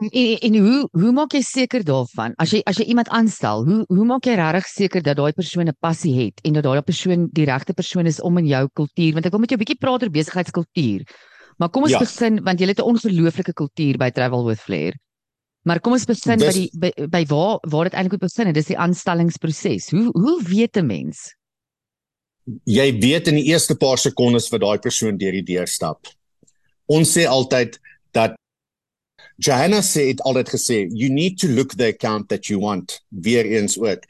[0.00, 3.80] En, en hoe hoe maak jy seker daarvan as jy as jy iemand aanstel, hoe
[3.88, 7.28] hoe maak jy regtig seker dat daai persoon 'n passie het en dat daai persoon
[7.32, 9.80] die regte persoon is om in jou kultuur, want ek wil met jou 'n bietjie
[9.80, 11.04] praat oor besigheidskultuur.
[11.58, 11.98] Maar kom ons ja.
[11.98, 14.96] begin want jy het 'n ongelooflike kultuur by Travel with Flair.
[15.62, 18.54] Maar kom ons begin Dis, by die by, by waar waar dit eintlik begin het,
[18.54, 19.90] dis die aanstellingsproses.
[19.90, 21.34] Hoe hoe weet 'n mens?
[22.64, 26.06] Jy weet in die eerste paar sekondes wat daai persoon deur die deur stap.
[26.86, 27.78] Ons sê altyd
[28.12, 28.34] dat
[29.40, 33.46] Johanna sê het altyd gesê you need to look the account that you want weer
[33.46, 34.04] eens ook.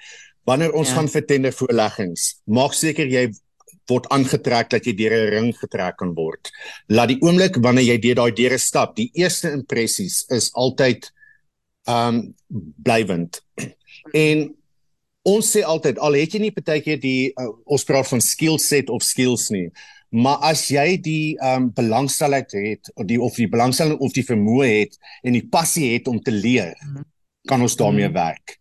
[0.45, 0.95] Wanneer ons ja.
[0.99, 3.31] gaan vir tender voorleggings maak seker jy
[3.90, 6.51] word aangetrek dat jy deur 'n ring getrek kan word.
[6.88, 11.11] Laat die oomblik wanneer jy deur daai deure stap die eerste impressies is altyd
[11.87, 12.35] um
[12.83, 13.43] blywend.
[14.14, 14.51] En
[15.23, 18.90] ons sê altyd al het jy nie partykeer die uh, ons praat van skill set
[18.90, 19.69] of skills nie
[20.11, 24.27] Maar as jy die ehm um, belangstelling het of die of die belangstelling of die
[24.27, 27.07] vermoë het en die passie het om te leer, mhm.
[27.46, 28.14] kan ons daarmee mm.
[28.14, 28.57] werk.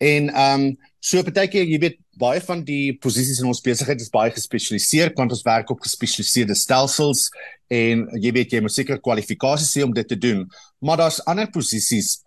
[0.00, 4.10] En ehm um, so partykeer jy weet baie van die posisies in ons besigheid is
[4.10, 7.28] baie gespesialiseer want ons werk op gespesialiseerde stelsels
[7.72, 10.46] en jy weet jy moet seker kwalifikasies hê om dit te doen.
[10.80, 12.22] Maar daar's ander posisies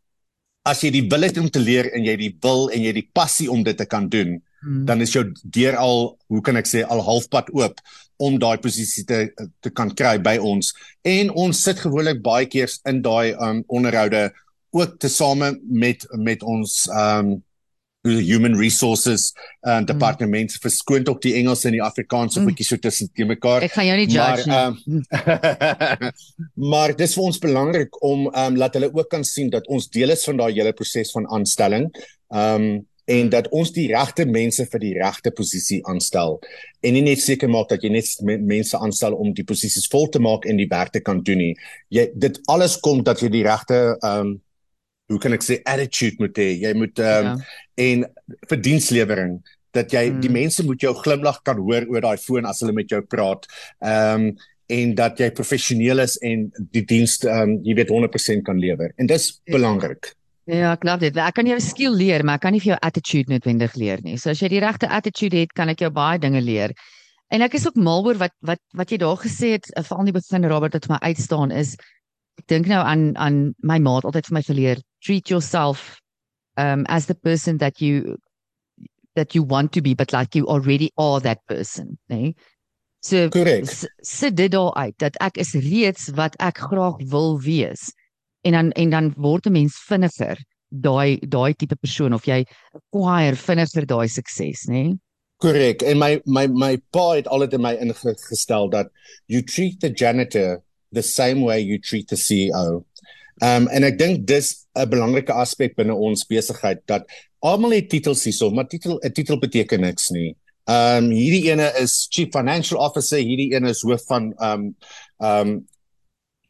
[0.69, 3.07] as jy die wil het om te leer en jy die wil en jy die
[3.15, 4.85] passie om dit te kan doen, mm.
[4.85, 7.81] dan is jou deur al, hoe kan ek sê, al halfpad oop
[8.19, 9.29] om daai posisie te
[9.63, 10.73] te kan kry by ons
[11.07, 14.29] en ons sit gewoonlik baie keer in daai um, onderhoude
[14.75, 17.37] ook tesame met met ons um
[18.03, 19.33] human resources
[19.67, 20.61] uh, departement mm.
[20.63, 22.49] verskoon ook die Engels en die Afrikaans so 'n mm.
[22.51, 23.61] bietjie so tussen te mekaar.
[23.61, 25.03] Ek gaan jou nie judge maar, nie.
[25.03, 26.11] Um,
[26.71, 30.15] maar dis vir ons belangrik om um laat hulle ook kan sien dat ons deel
[30.15, 31.91] is van daai hele proses van aanstelling.
[32.31, 36.37] Um en dat ons die regte mense vir die regte posisie aanstel
[36.85, 38.11] en nie net seker maak dat jy net
[38.45, 41.55] mense aanstel om die posisies vol te maak en die werk te kan doen nie.
[41.93, 44.37] Jy dit alles kom dat jy die regte ehm um,
[45.09, 46.51] hoe kan ek sê attitude moet hê.
[46.61, 47.87] Jy moet ehm um, ja.
[47.87, 48.05] en
[48.51, 49.39] vir dienslewering
[49.73, 50.21] dat jy hmm.
[50.21, 53.49] die mense moet jou glimlag kan hoor oor daai foon as hulle met jou praat.
[53.81, 56.43] Ehm um, en dat jy professioneel is en
[56.75, 58.93] die diens ehm um, jy weet 100% kan lewer.
[59.01, 59.57] En dis ja.
[59.57, 60.13] belangrik.
[60.49, 61.17] Ja, ek glo dit.
[61.21, 64.15] Ek kan jou skill leer, maar ek kan nie vir jou attitude noodwendig leer nie.
[64.17, 66.73] So as jy die regte attitude het, kan ek jou baie dinge leer.
[67.29, 70.09] En ek is ook mal oor wat wat wat jy daar gesê het, eh, veral
[70.09, 71.75] die begin Robert wat my uitstaan is
[72.39, 75.99] ek dink nou aan aan my maat altyd vir my geleer, treat yourself
[76.57, 78.17] um as the person that you
[79.15, 82.15] that you want to be but like you already are that person, né?
[82.15, 82.35] Nee?
[83.01, 83.29] So
[84.01, 87.91] sit dit daar uit dat ek is reeds wat ek graag wil wees
[88.41, 90.37] en dan en dan word 'n mens vinniger
[90.69, 94.83] daai daai tipe persoon of jy acquire vinniger daai sukses, nê?
[94.83, 94.97] Nee?
[95.39, 95.83] Korrek.
[95.87, 98.91] En my my my pa het altyd in my ingestel dat
[99.27, 100.59] you treat the janitor
[100.91, 102.83] the same way you treat the CEO.
[103.41, 107.07] Um en ek dink dis 'n belangrike aspek binne ons besigheid dat
[107.39, 110.35] almal het titels hierso, maar titel 'n titel beteken niks nie.
[110.67, 114.75] Um hierdie ene is chief financial officer, hierdie ene is hoof van um
[115.23, 115.67] um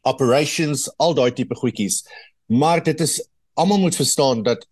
[0.02, 2.02] operations, al daai tipe goedjies.
[2.46, 3.20] Maar dit is
[3.54, 4.66] almal moet verstaan dat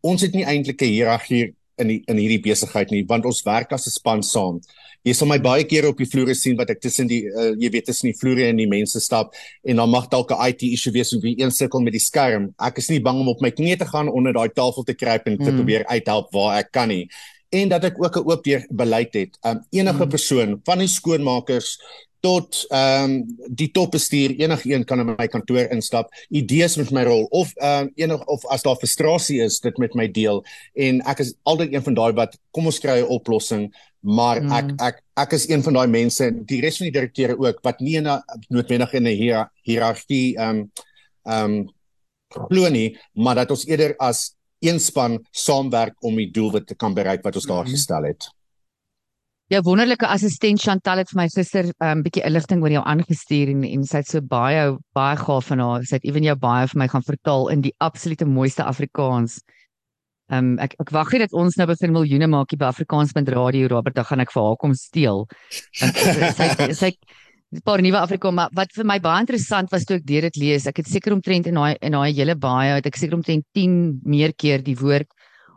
[0.00, 3.72] ons het nie eintlik 'n hiërargie in die, in hierdie besigheid nie, want ons werk
[3.72, 4.60] as 'n span saam.
[5.04, 7.70] Jy sal my baie kere op die vloere sien wat ek tussen die uh, jy
[7.70, 10.92] weet tussen die vloere en die mense stap en dan mag dalk 'n IT issue
[10.92, 12.54] wees of wie een sukkel met die skerm.
[12.58, 15.26] Ek is nie bang om op my knieë te gaan onder daai tafel te kruip
[15.26, 15.56] en te mm.
[15.56, 17.08] probeer uithelp waar ek kan nie
[17.50, 19.38] en dat ek ook 'n oop deur beleid het.
[19.42, 20.08] Um enige mm.
[20.08, 21.78] persoon van die skoonmakers
[22.20, 27.26] tot ehm um, die topbestuur enigiemand kan in my kantoor instap idees met my rol
[27.30, 30.42] of ehm um, enig of as daar frustrasie is dit met my deel
[30.74, 33.68] en ek is altyd een van daai wat kom ons kry 'n oplossing
[34.00, 34.52] maar mm.
[34.52, 37.80] ek ek ek is een van daai mense die res van die direkteure ook wat
[37.80, 40.70] nie in 'n noodwendig in 'n hier, hiërargie ehm um,
[41.26, 41.68] ehm um,
[42.48, 46.94] glo nie maar dat ons eerder as een span saamwerk om die doelwit te kan
[46.94, 47.70] bereik wat ons daar mm.
[47.70, 48.37] gestel het
[49.48, 52.82] Jou wonderlike assistent Chantal het vir my gister 'n um, ehm, bietjie inligting oor jou
[52.84, 55.86] aangestuur en en sy het so baie baie gaaf van haar.
[55.88, 59.40] Sy het ewen jou baie vir my gaan vertaal in die absolute mooiste Afrikaans.
[60.28, 63.14] Ehm um, ek ek wag net dat ons nou begin miljoene maak hier by Afrikaans
[63.14, 65.26] met radio Robert, dan gaan ek vir haar kom steel.
[65.72, 66.92] sy sy
[67.56, 70.66] 'n paar nuwe Afrikaans, maar wat vir my baie interessant was toe ek dit lees,
[70.66, 74.02] ek het seker omtrent in daai in daai hele baie, het ek seker omtrent 10
[74.04, 75.08] meer keer die woord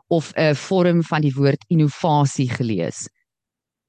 [0.08, 3.10] of 'n vorm van die woord innovasie gelees.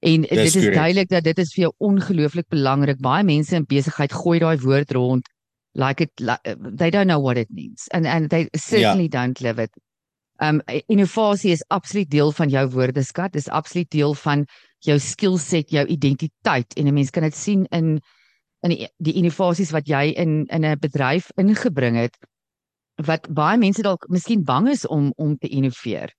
[0.03, 2.99] En dit is duidelik dat dit is vir jou ongelooflik belangrik.
[2.99, 5.29] Baie mense in besigheid gooi daai woord rond
[5.75, 9.21] like it like, they don't know what it means and and they certainly yeah.
[9.21, 9.71] don't live it.
[10.41, 13.33] Um innovasie is absoluut deel van jou woordeskat.
[13.33, 14.47] Dis absoluut deel van
[14.79, 18.01] jou skillset, jou identiteit en 'n mens kan dit sien in
[18.63, 22.17] in die, die innovasies wat jy in in 'n bedryf ingebring het
[22.97, 26.13] wat baie mense dalk miskien bang is om om te innoveer.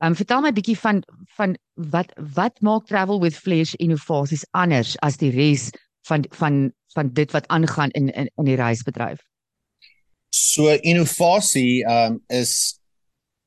[0.00, 1.02] Um vertel my bietjie van
[1.36, 1.56] van
[1.92, 5.68] wat wat maak Travel with Flash innovasies anders as die res
[6.08, 9.20] van van van dit wat aangaan in in in die reisbedryf.
[10.32, 12.80] So innovasie um is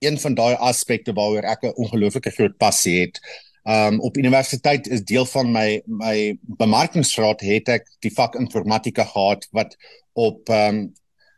[0.04, 3.20] een van daai aspekte waaroor ek 'n ongelooflike groot passie het.
[3.64, 9.48] Um op universiteit is deel van my my bemarkingsgraad het ek die vak informatika gehad
[9.52, 9.76] wat
[10.14, 10.94] op um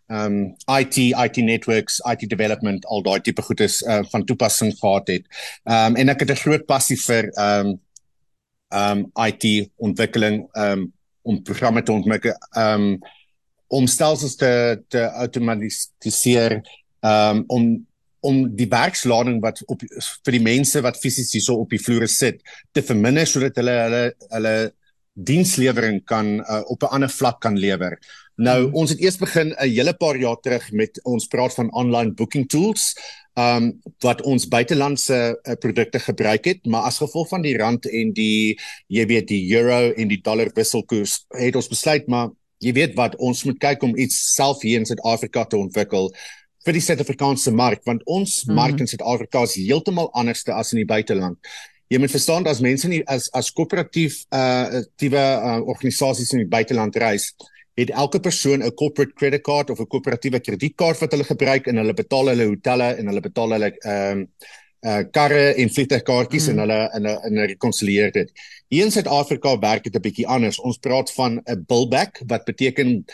[0.07, 5.07] um IT IT networks IT development al daai tipe goed is uh, van toepassing gehad
[5.07, 5.25] het.
[5.65, 7.79] Um en ek het 'n groot passie vir um
[8.69, 12.99] um IT ontwikkeling um om programme te ontwikkel um
[13.67, 16.61] om stelsels te te outomatiseer
[17.01, 17.85] um om
[18.25, 19.83] om die werkslading wat op
[20.25, 22.41] vir die mense wat fisies hierso op die vloere sit
[22.73, 24.55] te verminder sodat hulle hulle hulle
[25.15, 27.97] dienslewering kan uh, op 'n ander vlak kan lewer.
[28.35, 28.73] Nou hmm.
[28.75, 32.47] ons het eers begin 'n hele paar jaar terug met ons praat van online booking
[32.47, 32.93] tools
[33.35, 38.13] um wat ons buitelandse uh, produkte gebruik het maar as gevolg van die rand en
[38.15, 38.55] die
[38.87, 42.29] jy weet die euro en die dollar wisselkoers het ons besluit maar
[42.63, 46.07] jy weet wat ons moet kyk om iets self hier in Suid-Afrika te ontwikkel
[46.65, 50.79] vir die Suid-Afrikaanse mark want ons mm mark in Suid-Afrika is heeltemal anders as in
[50.81, 51.37] die buiteland.
[51.91, 56.45] Jy moet verstaan dat as mense nie as as koöperatief uh tiewe uh, organisasies in
[56.45, 57.33] die buiteland reis,
[57.75, 61.77] het elke persoon 'n corporate credit card of 'n koöperatiewe kredietkaart wat hulle gebruik en
[61.77, 64.27] hulle betaal hulle hotelle en hulle betaal hulle ehm um,
[64.85, 66.51] uh karre en vliegtuigkaartjies mm.
[66.51, 68.31] en hulle in 'n in 'n rekonsilieer dit.
[68.67, 70.59] Hier in Suid-Afrika werk dit 'n bietjie anders.
[70.59, 73.05] Ons praat van 'n billback wat beteken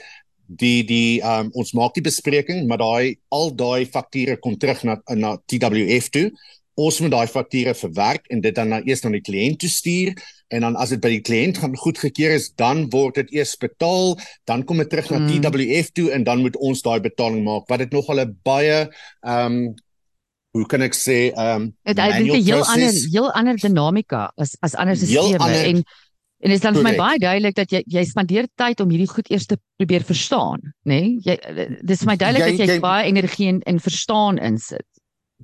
[0.57, 4.97] die die um, ons maak die bespreking maar daai al daai fakture kom terug na
[5.15, 6.31] na TWF toe
[6.75, 10.13] ons moet daai fakture verwerk en dit dan na eers na die kliënt toe stuur
[10.51, 14.17] en dan as dit by die kliënt gaan goedgekeur is dan word dit eers betaal
[14.49, 15.39] dan kom dit terug na mm.
[15.47, 19.45] TWF toe en dan moet ons daai betaling maak wat dit nogal 'n baie ehm
[19.45, 19.73] um,
[20.51, 24.57] hoe kan ek sê ehm um, dit het 'n heel ander heel ander dinamika as
[24.61, 25.83] as ander sisteme en
[26.41, 29.09] En dit is dan vir my baie duidelik dat jy jy spandeer tyd om hierdie
[29.09, 31.01] goed eers te probeer verstaan, nê?
[31.01, 31.19] Nee?
[31.21, 31.35] Jy
[31.85, 34.87] dis vir my duidelik jy, dat jy, jy baie energie in in verstaan insit.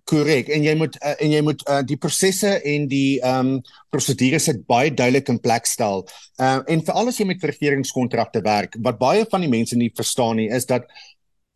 [0.04, 0.50] Korrek.
[0.54, 4.50] En jy moet uh, en jy moet uh, die prosesse en die ehm um, prosedures
[4.52, 6.08] het baie duidelik in plek stel.
[6.38, 9.92] Ehm uh, en veral as jy met regeringskontrakte werk, wat baie van die mense nie
[9.96, 10.86] verstaan nie, is dat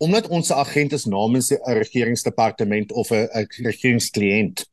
[0.01, 3.27] omdat ons 'n agent is namens 'n regeringsdepartement of 'n
[3.63, 4.65] regeringskliënt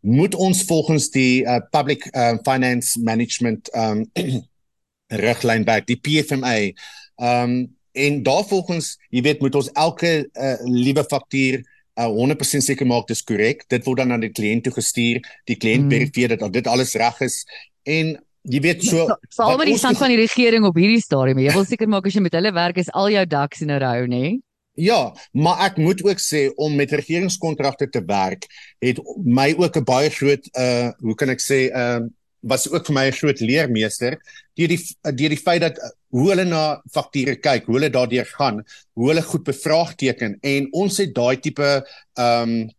[0.00, 4.10] moet ons volgens die uh, public uh, finance management um
[5.26, 6.72] riglyn werk die PFMA
[7.16, 11.62] um en daarvolgens jy weet moet ons elke uh, liewe faktuur
[12.00, 15.56] uh, 100% seker maak dis korrek dit word dan aan die kliënt toe gestuur die
[15.56, 15.90] kliënt mm.
[15.90, 17.44] verifieer dat dit alles reg is
[17.84, 19.06] en jy weet so
[19.36, 22.18] val maar die stand van die regering op hierdie stadium jy wil seker maak as
[22.18, 24.36] jy met hulle werk is al jou ducks in 'n rou nê nee?
[24.76, 28.44] Ja, maar ek moet ook sê om met regeringskontrakte te werk
[28.84, 32.08] het my ook 'n baie groot uh hoe kan ek sê ehm uh,
[32.48, 34.18] was ook vir my 'n groot leermeester
[34.54, 38.26] deur die deur die feit dat uh, hoe hulle na fakture kyk, hoe hulle daardeur
[38.38, 38.62] gaan,
[38.96, 42.70] hoe hulle goed bevraagteken en ons het daai tipe ehm um,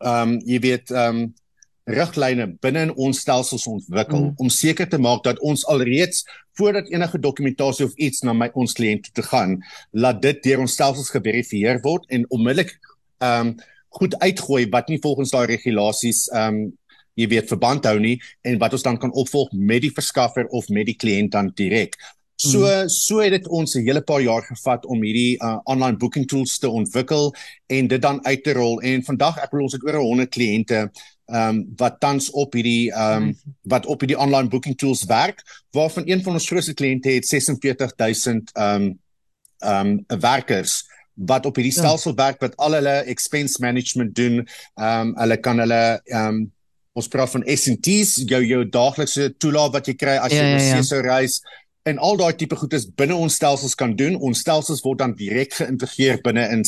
[0.00, 1.28] ehm um, jy weet ehm um,
[1.90, 4.34] riglyne binne in ons stelsels ontwikkel mm.
[4.38, 6.22] om seker te maak dat ons alreeds
[6.58, 9.56] voordat enige dokumentasie of iets na my ons kliënt toe gaan,
[9.90, 12.76] laat dit deur ons stelsels geverifieer word en onmiddellik
[13.20, 13.54] ehm um,
[13.90, 16.68] goed uitgooi wat nie volgens daai regulasies ehm um,
[17.14, 20.68] jy weet verband hou nie en wat ons dan kan opvolg met die verskaffer of
[20.68, 21.96] met die kliënt dan direk.
[22.40, 22.88] So mm.
[22.88, 26.58] so het dit ons 'n hele paar jaar gevat om hierdie uh, online booking tools
[26.58, 27.34] te ontwikkel
[27.66, 30.90] en dit dan uit te rol en vandag ek wil ons het oor 100 kliënte
[31.30, 35.44] ehm um, wat tans op hierdie ehm um, wat op hierdie online booking tools werk
[35.70, 38.98] waarvan een van ons grootste kliënte het 46000 ehm um,
[39.58, 41.80] ehm um, werkers wat op hierdie ja.
[41.82, 46.40] stelsel werk wat al hulle expense management doen ehm um, hulle kan hulle ehm um,
[46.92, 50.76] ons praat van S&T's jou jou daaglikse toelaat wat jy kry as jy ja, ja,
[50.76, 50.82] ja.
[50.82, 51.40] so reis
[51.88, 54.16] en al daai tipe goedes binne ons stelsels kan doen.
[54.20, 56.64] Ons stelsels word dan direk geïntegreer binne in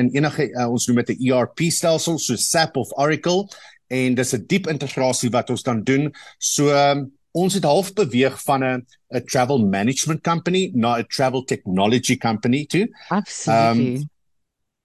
[0.00, 3.48] in enige uh, ons noem dit 'n ERP stelsel so SAP of Oracle
[3.88, 6.12] en dis 'n diep integrasie wat ons dan doen.
[6.38, 11.44] So um, ons het half beweeg van 'n 'n travel management company na 'n travel
[11.44, 12.88] technology company toe.
[13.08, 13.96] Absolutely.
[13.96, 14.08] Um,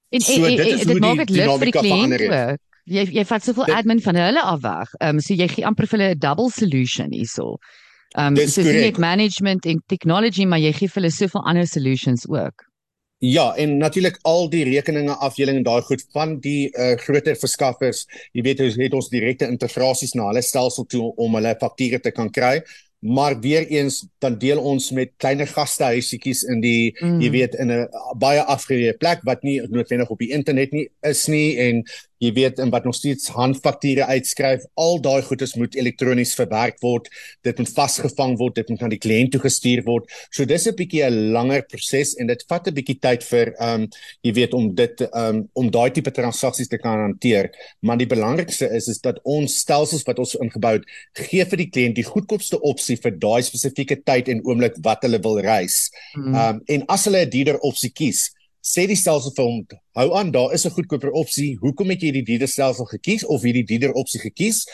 [0.09, 2.59] en so, dit, dit, dit maak dit lig vir die kliënt.
[2.85, 4.93] Jy jy vat soveel admin van hulle af weg.
[4.99, 7.57] Ehm um, so jy gee amper vir hulle 'n double solution hierso.
[8.17, 11.67] Ehm um, so jy het management en technology maar jy gee vir hulle soveel ander
[11.67, 12.65] solutions ook.
[13.19, 18.05] Ja, en natuurlik al die rekeninge afdeling en daai goed van die uh, groter verskaffers,
[18.33, 22.11] jy weet ons het ons direkte integrasies na hulle stelsel toe om hulle fakture te
[22.11, 22.61] kan kry.
[23.05, 27.19] maar weer eens dan deel ons met kleiner gastehuisietjies in die mm.
[27.21, 27.87] jy weet in 'n
[28.17, 31.83] baie afgeleë plek wat nie noodwendig op die internet nie is nie en
[32.25, 37.09] jy weet en wat nog steeds handfakture uitskryf al daai goedes moet elektronies verwerk word
[37.47, 40.75] dit moet vasgevang word dit moet aan die kliënt toe gestuur word so dis 'n
[40.75, 43.89] bietjie 'n langer proses en dit vat 'n bietjie tyd vir ehm um,
[44.23, 47.51] jy weet om dit ehm um, om daai tipe transaksies te kan hanteer
[47.81, 50.85] maar die belangrikste is is dat ons stelsels wat ons ingebou het
[51.29, 55.19] gee vir die kliënt die goedkoopste opsie vir daai spesifieke tyd en oomblik wat hulle
[55.19, 56.33] wil reis hmm.
[56.33, 56.55] ehm mm.
[56.55, 58.31] um, en as hulle 'n dierder opsie kies
[58.65, 59.59] sê die stelsel vir hom
[59.99, 61.57] hou aan daar is 'n goedkoper opsie.
[61.61, 64.65] Hoekom het jy die dieder stelsel gekies of hierdie dieder opsie gekies?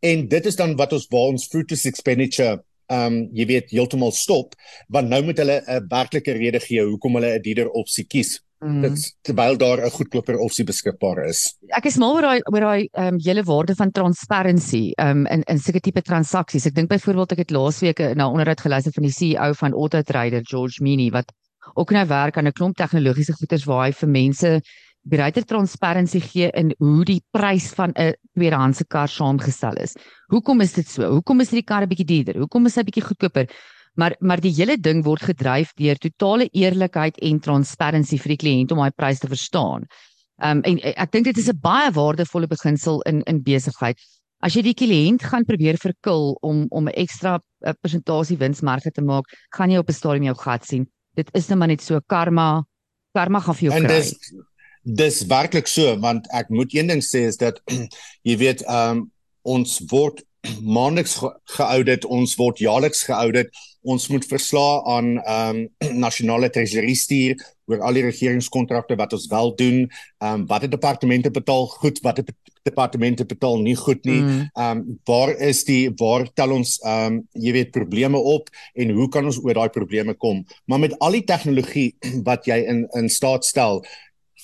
[0.00, 4.54] En dit is dan wat ons waar ons fruitless expenditure um jy weet heeltemal stop
[4.88, 8.40] want nou moet hulle 'n werklike rede gee hoekom hulle 'n dieder opsie kies.
[8.60, 8.82] Mm.
[8.82, 11.56] dit terwyl daar 'n goedkoper opsie beskikbaar is.
[11.68, 15.58] Ek is mal oor daai oor daai um hele waarde van transparency um in in
[15.58, 16.66] sulke tipe transaksies.
[16.66, 20.42] Ek dink byvoorbeeld ek het laasweek na onderhoud geluister van die CEO van Auto Trader
[20.44, 21.32] George Meany wat
[21.74, 24.60] ook nou werk aan 'n klomp tegnologiese goederes waar hy vir mense
[25.02, 29.96] bereiter transparansie gee in hoe die prys van 'n tweedehandse kar saamgestel is.
[30.28, 31.02] Hoekom is dit so?
[31.10, 32.38] Hoekom is hierdie kar 'n bietjie duurder?
[32.38, 33.48] Hoekom is hy bietjie goedkoper?
[33.94, 38.72] Maar maar die hele ding word gedryf deur totale eerlikheid en transparansie vir die kliënt
[38.72, 39.86] om daai prys te verstaan.
[40.42, 43.98] Ehm um, en ek dink dit is 'n baie waardevolle beginsel in in besigheid.
[44.42, 47.40] As jy die kliënt gaan probeer verkil om om 'n ekstra
[47.80, 49.24] persentasie winsmarge te maak,
[49.56, 50.86] gaan jy op 'n stadium jou gat sien
[51.18, 52.64] dit is net maar net so karma
[53.16, 53.82] karma gaan vir jou kry.
[53.82, 54.14] En dis
[55.00, 57.60] dis werklik so want ek moet een ding sê is dat
[58.28, 59.08] jy weet um
[59.42, 60.22] ons word
[60.76, 61.18] maandeliks
[61.56, 63.52] geaudit, ons word jaarliks geaudit.
[63.80, 65.64] Ons moet verslae aan um
[66.04, 69.82] nasionale treasury stuur oor al die regeringskontrakte wat ons wel doen.
[70.24, 72.26] Um watter departemente betaal goed, watter
[72.68, 74.20] departemente betaal nie goed nie.
[74.20, 74.42] Mm.
[74.54, 79.28] Um waar is die waar tel ons um jy weet probleme op en hoe kan
[79.30, 80.44] ons oor daai probleme kom?
[80.66, 81.90] Maar met al die tegnologie
[82.28, 83.84] wat jy in in staat stel,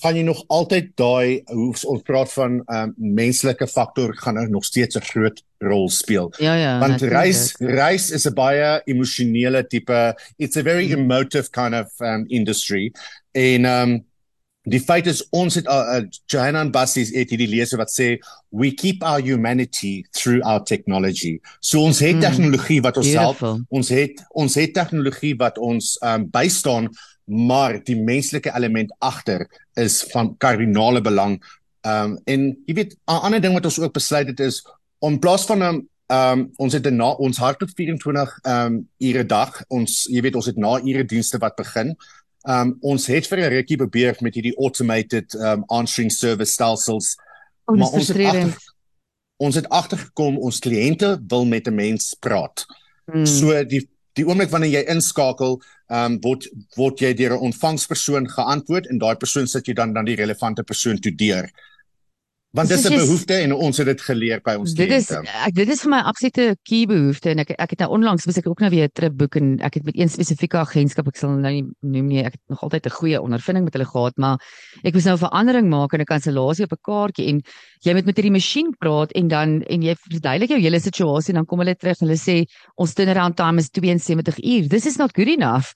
[0.03, 4.65] gaan jy nog altyd daai hoe ons praat van um menslike faktor gaan er nog
[4.65, 6.33] steeds 'n groot rol speel.
[6.39, 6.79] Ja ja.
[6.79, 10.99] Want reis reis is 'n baie emosionele tipe it's a very mm.
[10.99, 12.93] emotive kind of um industry
[13.33, 14.05] en um
[14.67, 18.17] die feit is ons het uh, uh, Johanna and Bassies het hierdie leser wat sê
[18.51, 21.39] we keep our humanity through our technology.
[21.61, 22.21] So ons het mm.
[22.21, 23.43] tegnologie wat ons help.
[23.69, 26.91] Ons het ons het tegnologie wat ons um bystaan
[27.27, 31.43] maar die menslike element agter is van kardinale belang.
[31.83, 34.67] Ehm um, en jy weet 'n ander ding wat ons ook besluit het is
[34.99, 38.67] om plaas van 'n ehm um, ons het 'n na ons hart tot 24 ehm
[38.67, 39.63] um, ure dag.
[39.69, 41.97] Ons jy weet ons het na ure dienste wat begin.
[42.47, 46.53] Ehm um, ons het vir 'n rukkie probeer met hierdie automated ehm um, answering service
[46.53, 47.17] stelsels.
[47.65, 48.57] Oh, maar ons het achter,
[49.37, 52.67] ons het agtergekom ons kliënte wil met 'n mens praat.
[53.05, 53.27] Hmm.
[53.27, 58.29] So die die oomblik wanneer jy inskakel, ehm um, word word jy deur 'n ontvangspersoon
[58.29, 61.47] geantwoord en daai persoon sit jy dan dan die relevante persoon toe deur.
[62.57, 64.89] Want dis 'n behoefte en ons het dit geleer by ons kliënte.
[64.89, 65.11] Dit is
[65.47, 68.39] ek dit is vir my absolute key behoefte en ek ek het nou onlangs moet
[68.39, 71.17] ek ook nou weer 'n trip boek en ek het met een spesifieke agentskap ek
[71.17, 74.17] sal nou nie noem nie ek het nog altyd 'n goeie ondervinding met hulle gehad
[74.17, 74.39] maar
[74.85, 77.43] ek moes nou 'n verandering maak en 'n kansellasie op 'n kaartjie en
[77.85, 81.41] jy moet met hierdie masjien praat en dan en jy verduidelik jou hele situasie en
[81.41, 82.45] dan kom hulle terug en hulle sê
[82.77, 84.69] ons turnaround time is 72 uur.
[84.69, 85.75] This is not good enough.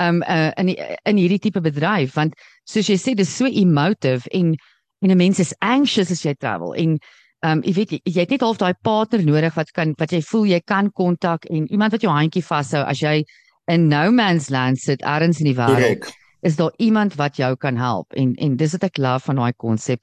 [0.00, 0.68] Um uh, in
[1.04, 4.54] in hierdie tipe bedryf want soos jy sê dis so emotive en
[5.00, 6.98] en 'n mens is anxious as jy travel en
[7.40, 10.12] ehm um, jy weet jy, jy het net half daai partner nodig wat kan wat
[10.12, 13.24] jy voel jy kan kontak en iemand wat jou handjie vashou as jy
[13.66, 17.76] in no man's land sit ergens in die wêreld is daar iemand wat jou kan
[17.76, 20.00] help en en dis wat ek love van daai konsep.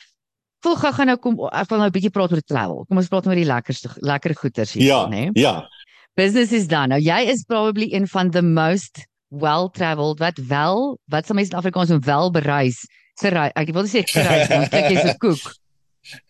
[0.65, 2.85] Voel gou gaan nou kom ek wil nou 'n bietjie praat oor travel.
[2.87, 5.67] Kom ons praat oor die lekkerste lekker goeders hier ja, nê ja.
[6.15, 6.87] Business is done.
[6.87, 11.51] Nou jy is probably een van the most well traveled wat wel wat sal mense
[11.51, 12.85] in Afrikaans wel bereis
[13.21, 13.53] gereis.
[13.55, 15.55] Ek wil nie sê gereis, ons kyk jy's 'n koek.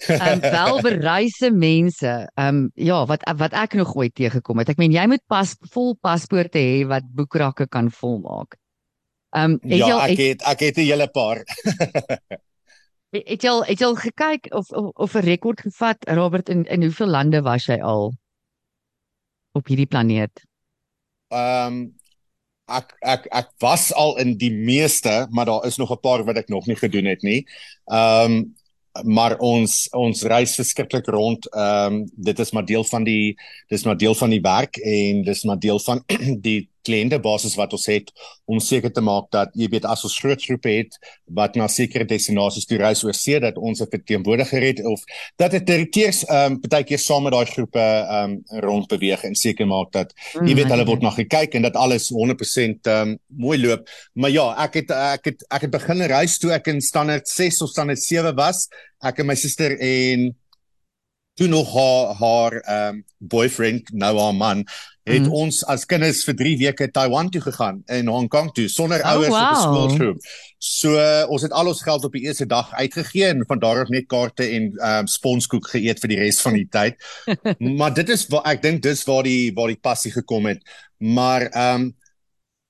[0.08, 4.70] En welbereise mense, ehm um, ja, wat wat ek nog ooit teëgekom het.
[4.70, 8.58] Ek meen jy moet pas vol paspoorte hê wat boekrakke kan volmaak.
[9.38, 11.44] Um, ja, ek het ek het 'n hele paar.
[13.14, 16.66] het jy al het jy al gekyk of of, of 'n rekord gevat Robert in
[16.66, 18.14] in hoeveel lande was jy al
[19.52, 20.46] op hierdie planeet?
[21.28, 21.97] Ehm um,
[22.68, 26.38] ek ek ek was al in die meeste, maar daar is nog 'n paar wat
[26.38, 27.46] ek nog nie gedoen het nie.
[27.86, 28.56] Ehm um,
[29.04, 31.48] maar ons ons reis verskriklik rond.
[31.54, 33.36] Ehm um, dit is maar deel van die
[33.68, 36.04] dis maar deel van die werk en dis maar deel van
[36.48, 38.12] die kliëntebasis wat ons het
[38.48, 40.98] om seker te maak dat jy weet as ons groot groepe het
[41.40, 45.04] wat na sekere destinasies toe reis oor see dat ons 'n verteenwoordiger het of
[45.38, 49.24] dat dit territories ehm um, baie keer saam met daai groepe ehm um, rond beweeg
[49.24, 53.10] en seker maak dat jy weet hulle word na gekyk en dat alles 100% ehm
[53.10, 53.88] um, mooi loop.
[54.14, 57.62] Maar ja, ek het ek het ek het begin reis toe ek in standaard 6
[57.62, 58.68] of standaard 7 was.
[59.04, 60.36] Ek en my suster en
[61.38, 64.64] toe nog haar haar ehm um, boyfriend nou haar man
[65.08, 65.34] het mm.
[65.34, 69.14] ons as kinders vir 3 weke Taiwan toe gegaan en Hong Kong toe sonder oh,
[69.16, 69.44] ouers wow.
[69.44, 70.32] op 'n skoolgroep.
[70.58, 73.82] So uh, ons het al ons geld op die eerste dag uitgegee en van daar
[73.82, 77.00] af net kaarte en um, sponskoek geëet vir die res van die tyd.
[77.80, 80.62] maar dit is wat ek dink dis waar die waar die passie gekom het.
[80.98, 81.96] Maar ehm um,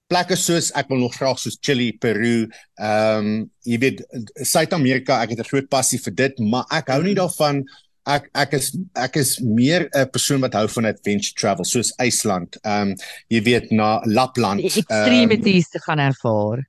[0.07, 2.47] plekke soos ek wil nog graag soos Chili, Peru,
[2.79, 4.05] ehm um, jy weet
[4.39, 7.65] Suid-Amerika, ek het 'n groot passie vir dit, maar ek hou nie mm.
[8.08, 12.58] Ek ek is ek is meer 'n persoon wat hou van adventure travel soos IJsland.
[12.64, 12.95] Ehm um,
[13.30, 14.64] jy weet na Lapland.
[14.64, 16.64] Extremities um, te gaan ervaar.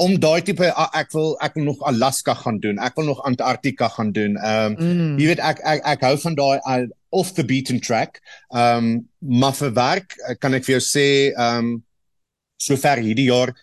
[0.00, 2.78] Om daai tipe ek wil ek wil nog Alaska gaan doen.
[2.78, 4.36] Ek wil nog Antarktika gaan doen.
[4.36, 5.18] Ehm um, mm.
[5.20, 8.20] jy weet ek ek ek hou van daai uh, off the beaten track.
[8.54, 9.08] Ehm um,
[9.40, 11.76] maar vir werk uh, kan ek vir jou sê ehm um,
[12.60, 13.54] sover hierdie jaar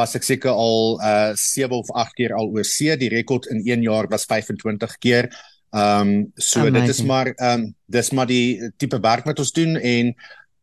[0.00, 2.94] was ek seker al uh 7 of 8 keer al oor see.
[2.96, 5.30] Die rekord in 1 jaar was 25 keer.
[5.70, 6.86] Ehm um, so Amazing.
[6.86, 10.14] dit is maar ehm um, dis maar die tipe werk wat ons doen en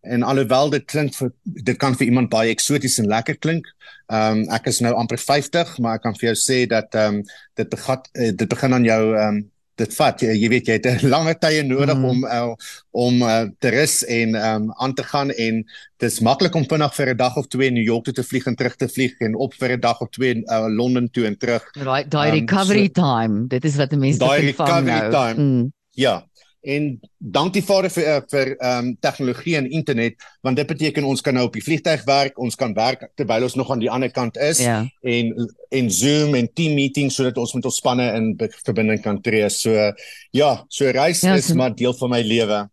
[0.01, 3.67] en alhoewel dit klink vir dit kan vir iemand baie eksoties en lekker klink.
[4.07, 7.21] Ehm um, ek is nou amper 50, maar ek kan vir jou sê dat ehm
[7.21, 7.23] um,
[7.55, 9.45] dit begin dit begin aan jou ehm um,
[9.77, 12.05] dit vat jy, jy weet jy het 'n lange tye nodig mm.
[12.05, 12.53] om uh,
[12.91, 15.63] om uh, te rus en um, aan te gaan en
[16.01, 18.55] dis maklik om vinnig vir 'n dag of twee New York toe te vlieg en
[18.55, 21.63] terug te vlieg en op vir 'n dag of twee uh, Londen toe en terug.
[21.73, 23.47] Right, daai um, recovery so, time.
[23.47, 25.11] Dit is wat die mense van recovery nou.
[25.11, 25.43] time.
[25.43, 25.73] Mm.
[25.91, 26.25] Ja.
[26.61, 31.21] En dankie Vader vir uh, vir ehm um, tegnologie en internet want dit beteken ons
[31.21, 34.11] kan nou op die vliegtyg werk, ons kan werk terwyl ons nog aan die ander
[34.11, 34.59] kant is.
[34.59, 34.81] Ja.
[35.01, 35.33] en
[35.69, 38.33] en Zoom en team meetings sodat ons met ons spanne in
[38.65, 39.49] verbinding kan tree.
[39.49, 39.93] So
[40.31, 42.65] ja, so reis ja, is so, maar deel van my lewe.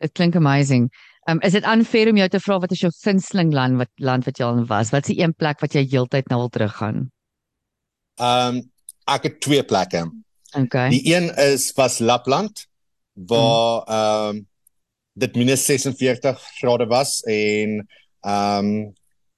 [0.00, 0.88] Dit klink amazing.
[1.28, 3.92] Ehm um, is dit unfair om jou te vra wat is jou gunsteling land wat
[3.96, 4.90] land wat jy al was?
[4.90, 7.10] Wat is die een plek wat jy heeltyd na wil teruggaan?
[8.16, 8.62] Ehm um,
[9.04, 10.08] ek het twee plekke.
[10.56, 10.88] Okay.
[10.88, 12.64] Die een is was Lapland
[13.14, 14.42] waar ehm um,
[15.14, 17.86] dit minus 46 grade was en
[18.20, 18.92] ehm um,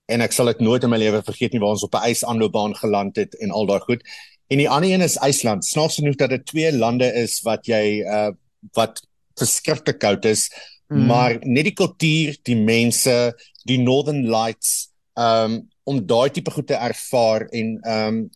[0.06, 2.76] en ek sal dit nooit in my lewe vergeet nie waar ons op 'n ysaanloopbaan
[2.78, 4.02] geland het en al daai goed.
[4.46, 5.64] En die ander een is IJsland.
[5.64, 8.30] Snaaks genoeg dat dit twee lande is wat jy uh
[8.72, 9.02] wat
[9.38, 10.50] verskriklik koud is,
[10.88, 11.06] mm.
[11.06, 16.66] maar net die kultuur, die mense, die Northern Lights, ehm um, om daai tipe goed
[16.66, 18.30] te ervaar en ehm um,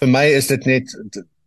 [0.00, 0.92] vir my is dit net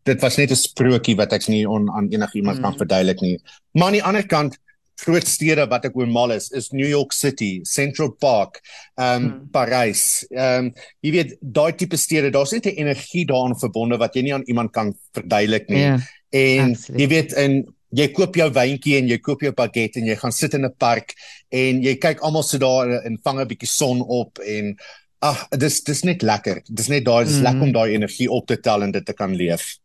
[0.03, 2.63] dit was net 'n sprokie wat ek nie on, aan enigiemand mm.
[2.63, 3.39] kan verduidelik nie.
[3.71, 4.57] Maar aan die ander kant
[4.99, 8.61] groot stede wat ek oor mal is is New York City, Central Park,
[8.97, 9.49] ehm um, mm.
[9.51, 10.25] Parys.
[10.29, 10.71] Ehm um,
[11.05, 14.47] jy weet daai tipe stede, daar's net 'n energie daaraan verbonde wat jy nie aan
[14.47, 15.79] iemand kan verduidelik nie.
[15.79, 17.01] Yeah, en absolutely.
[17.03, 20.31] jy weet en jy koop jou wyntjie en jy koop jou baguette en jy gaan
[20.31, 21.13] sit in 'n park
[21.49, 24.75] en jy kyk almal sit daar en vang 'n bietjie son op en
[25.21, 26.61] ag dis dis net lekker.
[26.67, 27.43] Dis net daai dis mm.
[27.43, 29.79] lekker om daai energie op te tel en dit te kan leef.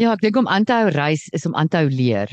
[0.00, 2.30] Ja, ek dink om aan te hou reis is om aan te hou leer.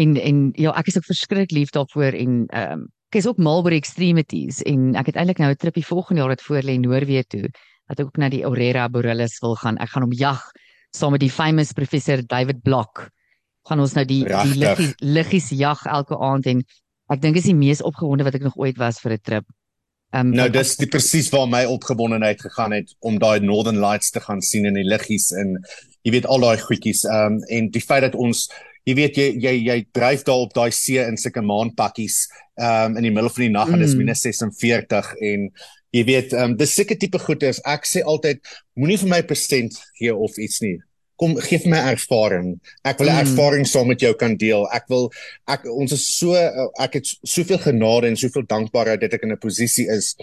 [0.00, 3.38] En en ja, ek is ook verskriklik lief daarvoor en ehm um, ek is ook
[3.38, 6.74] mal oor extremities en ek het eintlik nou 'n tripie volgende jaar wat voor lê
[6.80, 7.48] Noorwe toe
[7.86, 9.78] wat ek ook na die Aurora Borealis wil gaan.
[9.78, 10.40] Ek gaan om jag
[10.90, 13.10] saam met die famous professor David Block.
[13.68, 14.52] Gaan ons nou die Rachtig.
[14.52, 16.64] die liggies liggies jag elke aand en
[17.12, 19.44] ek dink is die mees opgewonde wat ek nog ooit was vir 'n trip.
[20.14, 24.22] Um, nou dis die presies waar my opgewondenheid gegaan het om daai Northern Lights te
[24.22, 25.56] gaan sien in die liggies en
[26.06, 27.02] jy weet al daai goedjies.
[27.10, 28.46] Um, en die feit dat ons
[28.86, 32.22] jy weet jy jy jy dryf daar op daai see in sulke maanpakkies
[32.54, 34.04] um, in die middel van die nag en dis mm.
[34.04, 35.48] minus 46 en
[35.96, 37.58] jy weet um, dis sulke tipe goeders.
[37.66, 38.44] Ek sê altyd
[38.78, 40.78] moenie vir my persent gee of iets nie
[41.20, 42.50] kom gee vir my ervaring.
[42.84, 43.24] Ek wil 'n mm.
[43.24, 44.66] ervaring saam met jou kan deel.
[44.72, 45.10] Ek wil
[45.48, 46.34] ek ons is so
[46.78, 50.14] ek het soveel genade en soveel dankbaarheid dat ek in 'n posisie is.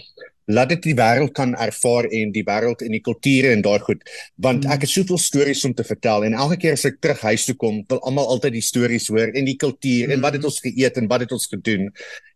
[0.46, 4.02] Laat dit die wêreld kan ervaar en die wêreld en die kulture en daai goed.
[4.36, 7.44] Want ek het soveel stories om te vertel en elke keer as ek terug huis
[7.44, 10.60] toe kom wil almal altyd die stories hoor en die kultuur en wat het ons
[10.60, 11.90] geëet en wat het ons gedoen.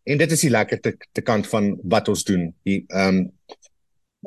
[0.04, 3.26] En dit is die lekker te, te kant van wat ons doen die ehm um,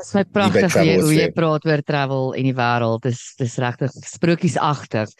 [0.01, 3.93] Dis my pragtig jy, hoe jy praat oor travel en die wêreld dis dis regtig
[4.09, 5.13] sprokiesagtig.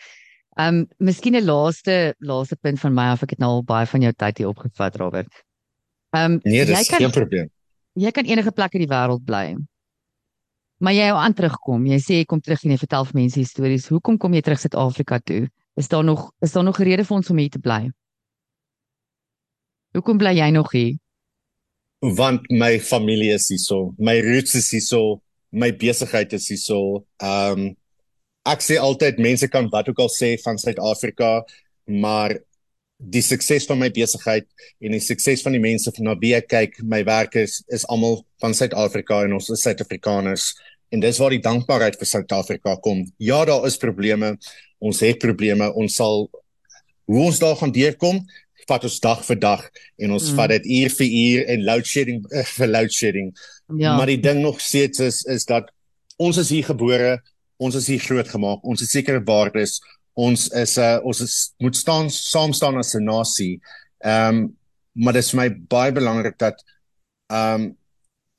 [0.57, 3.87] Ehm um, miskien 'n laaste laaste punt van my af ek het nou al baie
[3.87, 5.31] van jou tyd hier opgevat Robert.
[6.11, 7.49] Ehm um, nee, dis kan, geen probleem
[7.99, 9.55] jy kan enige plek in die wêreld bly.
[10.81, 11.85] Maar jy hou aan terugkom.
[11.85, 13.89] Jy sê jy kom terug en jy vertel vir mense stories.
[13.91, 15.45] Hoekom kom jy terug Suid-Afrika toe?
[15.77, 17.91] Is daar nog is daar nog 'n rede vir ons om hier te bly?
[19.93, 20.97] Hoekom bly jy nog hier?
[22.01, 25.21] Want my familie is hierso, my roots is hierso,
[25.51, 27.03] my besigheid is hierso.
[27.21, 27.77] Ehm um,
[28.41, 31.43] ek sê altyd mense kan wat ook al sê van Suid-Afrika,
[31.85, 32.33] maar
[32.97, 34.47] die sukses van my besigheid
[34.81, 39.21] en die sukses van die mense van naby kyk, my werkers is almal van Suid-Afrika
[39.25, 40.51] en ons is Suid-Afrikaners
[40.91, 43.05] en dis waar die dankbaarheid vir Suid-Afrika kom.
[43.21, 44.35] Ja, daar is probleme.
[44.81, 45.69] Ons het probleme.
[45.77, 46.25] Ons sal
[47.11, 48.21] hoe ons daar gaan deurkom,
[48.67, 49.63] vat ons dag vir dag
[49.97, 50.35] en ons mm.
[50.35, 53.31] vat dit uur vir uur en load shedding uh, vir load shedding.
[53.77, 53.95] Ja.
[53.97, 55.71] Maar die ding nog steeds is is dat
[56.17, 57.21] ons is hier gebore,
[57.57, 59.79] ons is hier groot gemaak, ons het sekere waardes
[60.13, 63.61] ons is 'n uh, ons is moet staan saam staan as 'n nasie.
[64.03, 64.57] Ehm um,
[64.93, 66.63] maar dit is vir my baie belangrik dat
[67.29, 67.77] ehm um,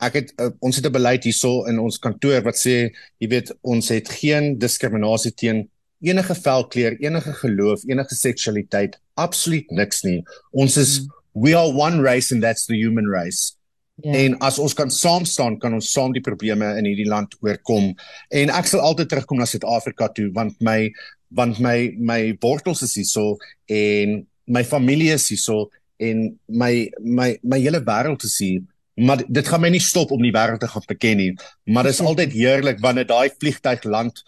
[0.00, 3.54] ek het uh, ons het 'n beleid hierso in ons kantoor wat sê jy weet
[3.62, 5.70] ons het geen diskriminasie teen
[6.00, 10.20] enige velkleur, enige geloof, enige seksualiteit, absoluut niks nie.
[10.52, 11.08] Ons is mm.
[11.34, 13.56] we are one race and that's the human race.
[14.02, 14.16] Yeah.
[14.24, 17.92] En as ons kan saam staan, kan ons saam die probleme in hierdie land oorkom.
[18.32, 20.90] En ek sal altyd terugkom na Suid-Afrika toe want my
[21.34, 23.36] want my my wortels is hierso
[23.68, 25.70] en my familie is hierso
[26.02, 28.62] en my my my hele wêreld is hier
[28.94, 31.30] maar dit gaan my nie stop om die wêreld te gaan beken nie
[31.64, 34.22] maar dit is altyd heerlik wanneer daai vliegtyg land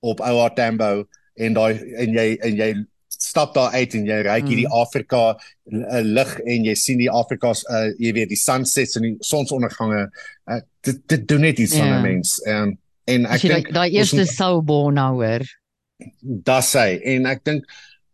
[0.00, 1.06] op Oua Tambo
[1.38, 2.70] en daai en jy en jy
[3.08, 4.76] stap daar uit en jy ry hierdie mm.
[4.78, 9.16] Afrika uh, lig en jy sien die Afrikas uh, jy weet die sunsets en die
[9.24, 11.84] sonsondergange uh, dit dit doen net iets yeah.
[11.84, 12.02] van 'n ja.
[12.06, 12.76] mens um,
[13.08, 15.46] en ek dink daai eerste sou bon nou hoor
[16.22, 17.64] das hy en ek dink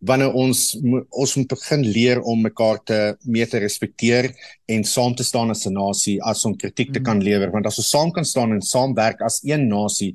[0.05, 0.77] wanneer ons
[1.11, 4.31] ons moet begin leer om mekaar te meer te respekteer
[4.69, 7.27] en saam te staan as 'n nasie as om kritiek te kan mhm.
[7.29, 10.15] lewer want as ons saam kan staan en saamwerk as een nasie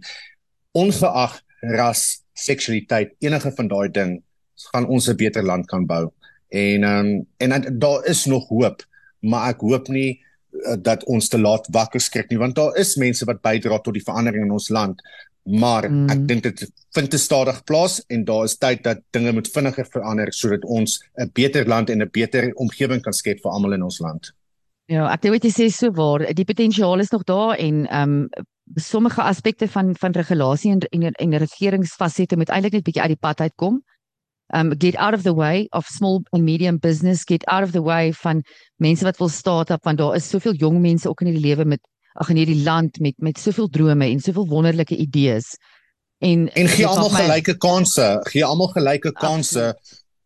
[0.72, 4.18] ongeag ras, seksualiteit, enige van daai ding
[4.72, 6.12] gaan ons 'n beter land kan bou.
[6.50, 8.84] En um, en en daar is nog hoop,
[9.20, 12.96] maar ek hoop nie uh, dat ons te laat wakker skrik nie want daar is
[12.96, 15.02] mense wat bydra tot die verandering in ons land
[15.44, 16.10] maar mm.
[16.14, 16.64] ek dink dit
[16.96, 21.00] vind te stadig plaas en daar is tyd dat dinge moet vinniger verander sodat ons
[21.18, 24.34] 'n beter land en 'n beter omgewing kan skep vir almal in ons land.
[24.86, 28.30] Ja, ek dink jy sê so waar, die potensiaal is nog daar en ehm um,
[28.76, 33.22] sommige aspekte van van regulasie en en, en regeringsfasette moet eintlik net bietjie uit die
[33.22, 33.82] pad uitkom.
[34.54, 37.82] Um get out of the way of small and medium business, get out of the
[37.82, 38.44] way van
[38.78, 41.82] mense wat wil start-up want daar is soveel jong mense ook in die lewe met
[42.20, 45.56] ag in hierdie land met met soveel drome en soveel wonderlike idees.
[46.20, 49.74] En en gee almal gelyke kansse, gee almal gelyke kansse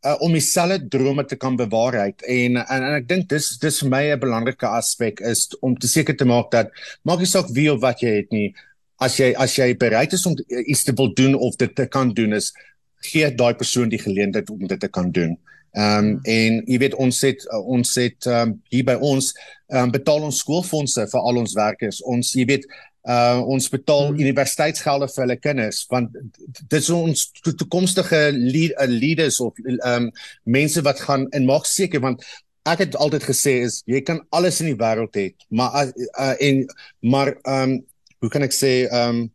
[0.03, 3.91] uh, om dieselfde drome te kan bewaarheid en en, en ek dink dis dis vir
[3.93, 6.71] my 'n belangrike aspek is om te seker te maak dat
[7.03, 8.53] maak nie saak wie of wat jy het nie
[8.99, 12.13] as jy as jy bereid is om iets te wil doen of dit te kan
[12.13, 12.51] doen is
[13.05, 15.37] gee daai persoon die geleentheid om dit te kan doen.
[15.73, 19.87] Ehm um, en jy weet ons het ons het ehm um, hier by ons ehm
[19.87, 22.01] um, betaal ons skoolfondse vir al ons werkers.
[22.05, 22.67] Ons jy weet
[23.03, 24.19] uh ons betaal hmm.
[24.21, 30.09] universiteitsgelde vir hulle kinders want dit is ons toekomstige lead, uh, leaders of ehm um,
[30.43, 32.23] mense wat gaan en maak seker want
[32.69, 36.35] ek het altyd gesê is jy kan alles in die wêreld hê maar uh, uh,
[36.39, 36.63] en
[37.01, 37.79] maar ehm um,
[38.23, 39.25] hoe kan ek sê ehm um,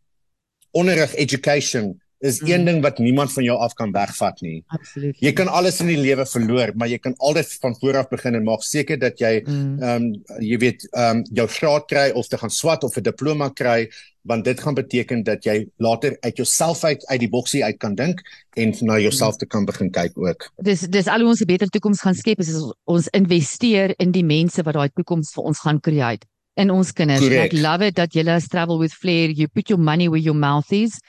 [0.73, 2.47] onderrig education is mm.
[2.51, 4.63] een ding wat niemand van jou af kan wegvat nie.
[4.67, 5.15] Absoluut.
[5.23, 8.35] Jy kan alles in die lewe verloor, maar jy kan altyd van voor af begin
[8.35, 9.79] en maak seker dat jy mm.
[9.79, 10.13] ehm mm.
[10.19, 13.49] um, jy weet ehm um, jou graad kry of te gaan swat of 'n diploma
[13.49, 13.87] kry,
[14.27, 17.95] want dit gaan beteken dat jy later uit jouself uit uit die boksie uit kan
[17.95, 18.21] dink
[18.53, 20.49] en na jouself te kan begin kyk ook.
[20.57, 22.51] Dis dis al ons 'n beter toekoms gaan skep is
[22.83, 27.19] ons investeer in die mense wat daai toekoms vir ons gaan create in ons kinders.
[27.19, 27.53] Correct.
[27.53, 30.35] I love it that you let travel with flair, you put your money where your
[30.35, 30.99] mouth is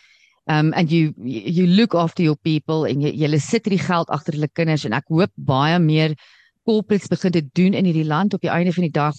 [0.47, 4.35] um and you you look after your people en jy jy sit hierdie geld agter
[4.35, 6.17] hulle kinders en ek hoop baie meer
[6.65, 9.17] corporates begin dit doen in hierdie land op die einde van die dag.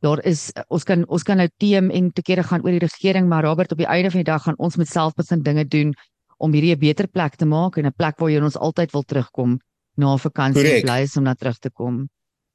[0.00, 3.28] Daar is ons kan ons kan nou teem en te kere gaan oor die regering
[3.28, 5.92] maar Robert op die einde van die dag gaan ons met self begin dinge doen
[6.38, 9.02] om hierdie 'n beter plek te maak en 'n plek waar jy ons altyd wil
[9.02, 9.60] terugkom
[9.96, 12.08] na vakansie bly is om na terug te kom.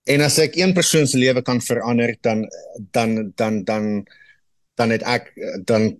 [0.06, 2.48] En as ek een persoon se lewe kan verander dan
[2.92, 4.06] dan dan dan
[4.76, 5.34] dan het ek
[5.66, 5.98] dan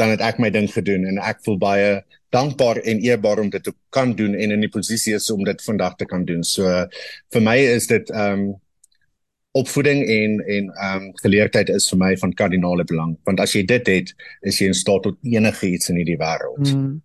[0.00, 1.92] dan het ek my ding gedoen en ek voel baie
[2.34, 5.62] dankbaar en eerbaar om dit te kan doen en in die posisie is om dit
[5.66, 6.44] vandag te kan doen.
[6.46, 6.86] So
[7.34, 8.50] vir my is dit ehm um,
[9.58, 13.64] opvoeding en en ehm um, geleerdheid is vir my van kardinale belang want as jy
[13.66, 14.12] dit het,
[14.46, 16.70] is jy in staat tot enige iets in hierdie wêreld.
[16.70, 17.00] Mm.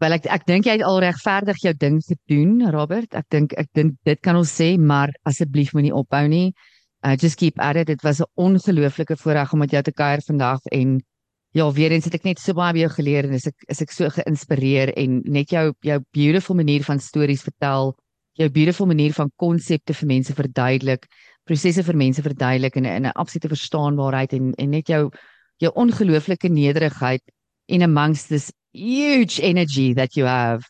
[0.00, 3.14] Wel ek ek dink jy het al regverdig jou ding gedoen, Robert.
[3.16, 6.50] Ek dink ek dink dit kan ons sê, maar asseblief moenie ophou nie.
[7.04, 7.88] Uh just keep at it.
[7.88, 11.00] Dit was 'n ongelooflike voorreg om met jou te kuier vandag en
[11.52, 13.80] Ja, weer eens het ek net so baie by jou geleer en is ek is
[13.82, 17.90] ek so geïnspireer en net jou jou beautiful manier van stories vertel,
[18.38, 21.08] jou beautiful manier van konsepte vir mense verduidelik,
[21.48, 25.10] prosesse vir mense verduidelik in 'n in 'n absolute verstaanbaarheid en en net jou
[25.58, 27.22] jou ongelooflike nederigheid
[27.66, 30.62] in amongst this huge energy that you have.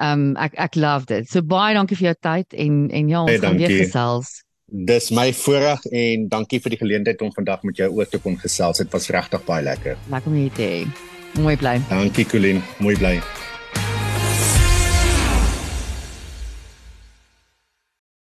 [0.00, 1.28] Um ek ek loved it.
[1.28, 4.42] So baie dankie vir jou tyd en en ja, ons hey, gaan weer gesels.
[4.74, 8.34] Dis my voorreg en dankie vir die geleentheid om vandag met jou oor te kon
[8.42, 8.82] gesels.
[8.82, 9.94] Dit was regtig baie lekker.
[10.10, 10.80] Lekker om hier te hê.
[11.38, 11.78] Mooi bly.
[11.92, 13.20] Dankie Colleen, mooi bly.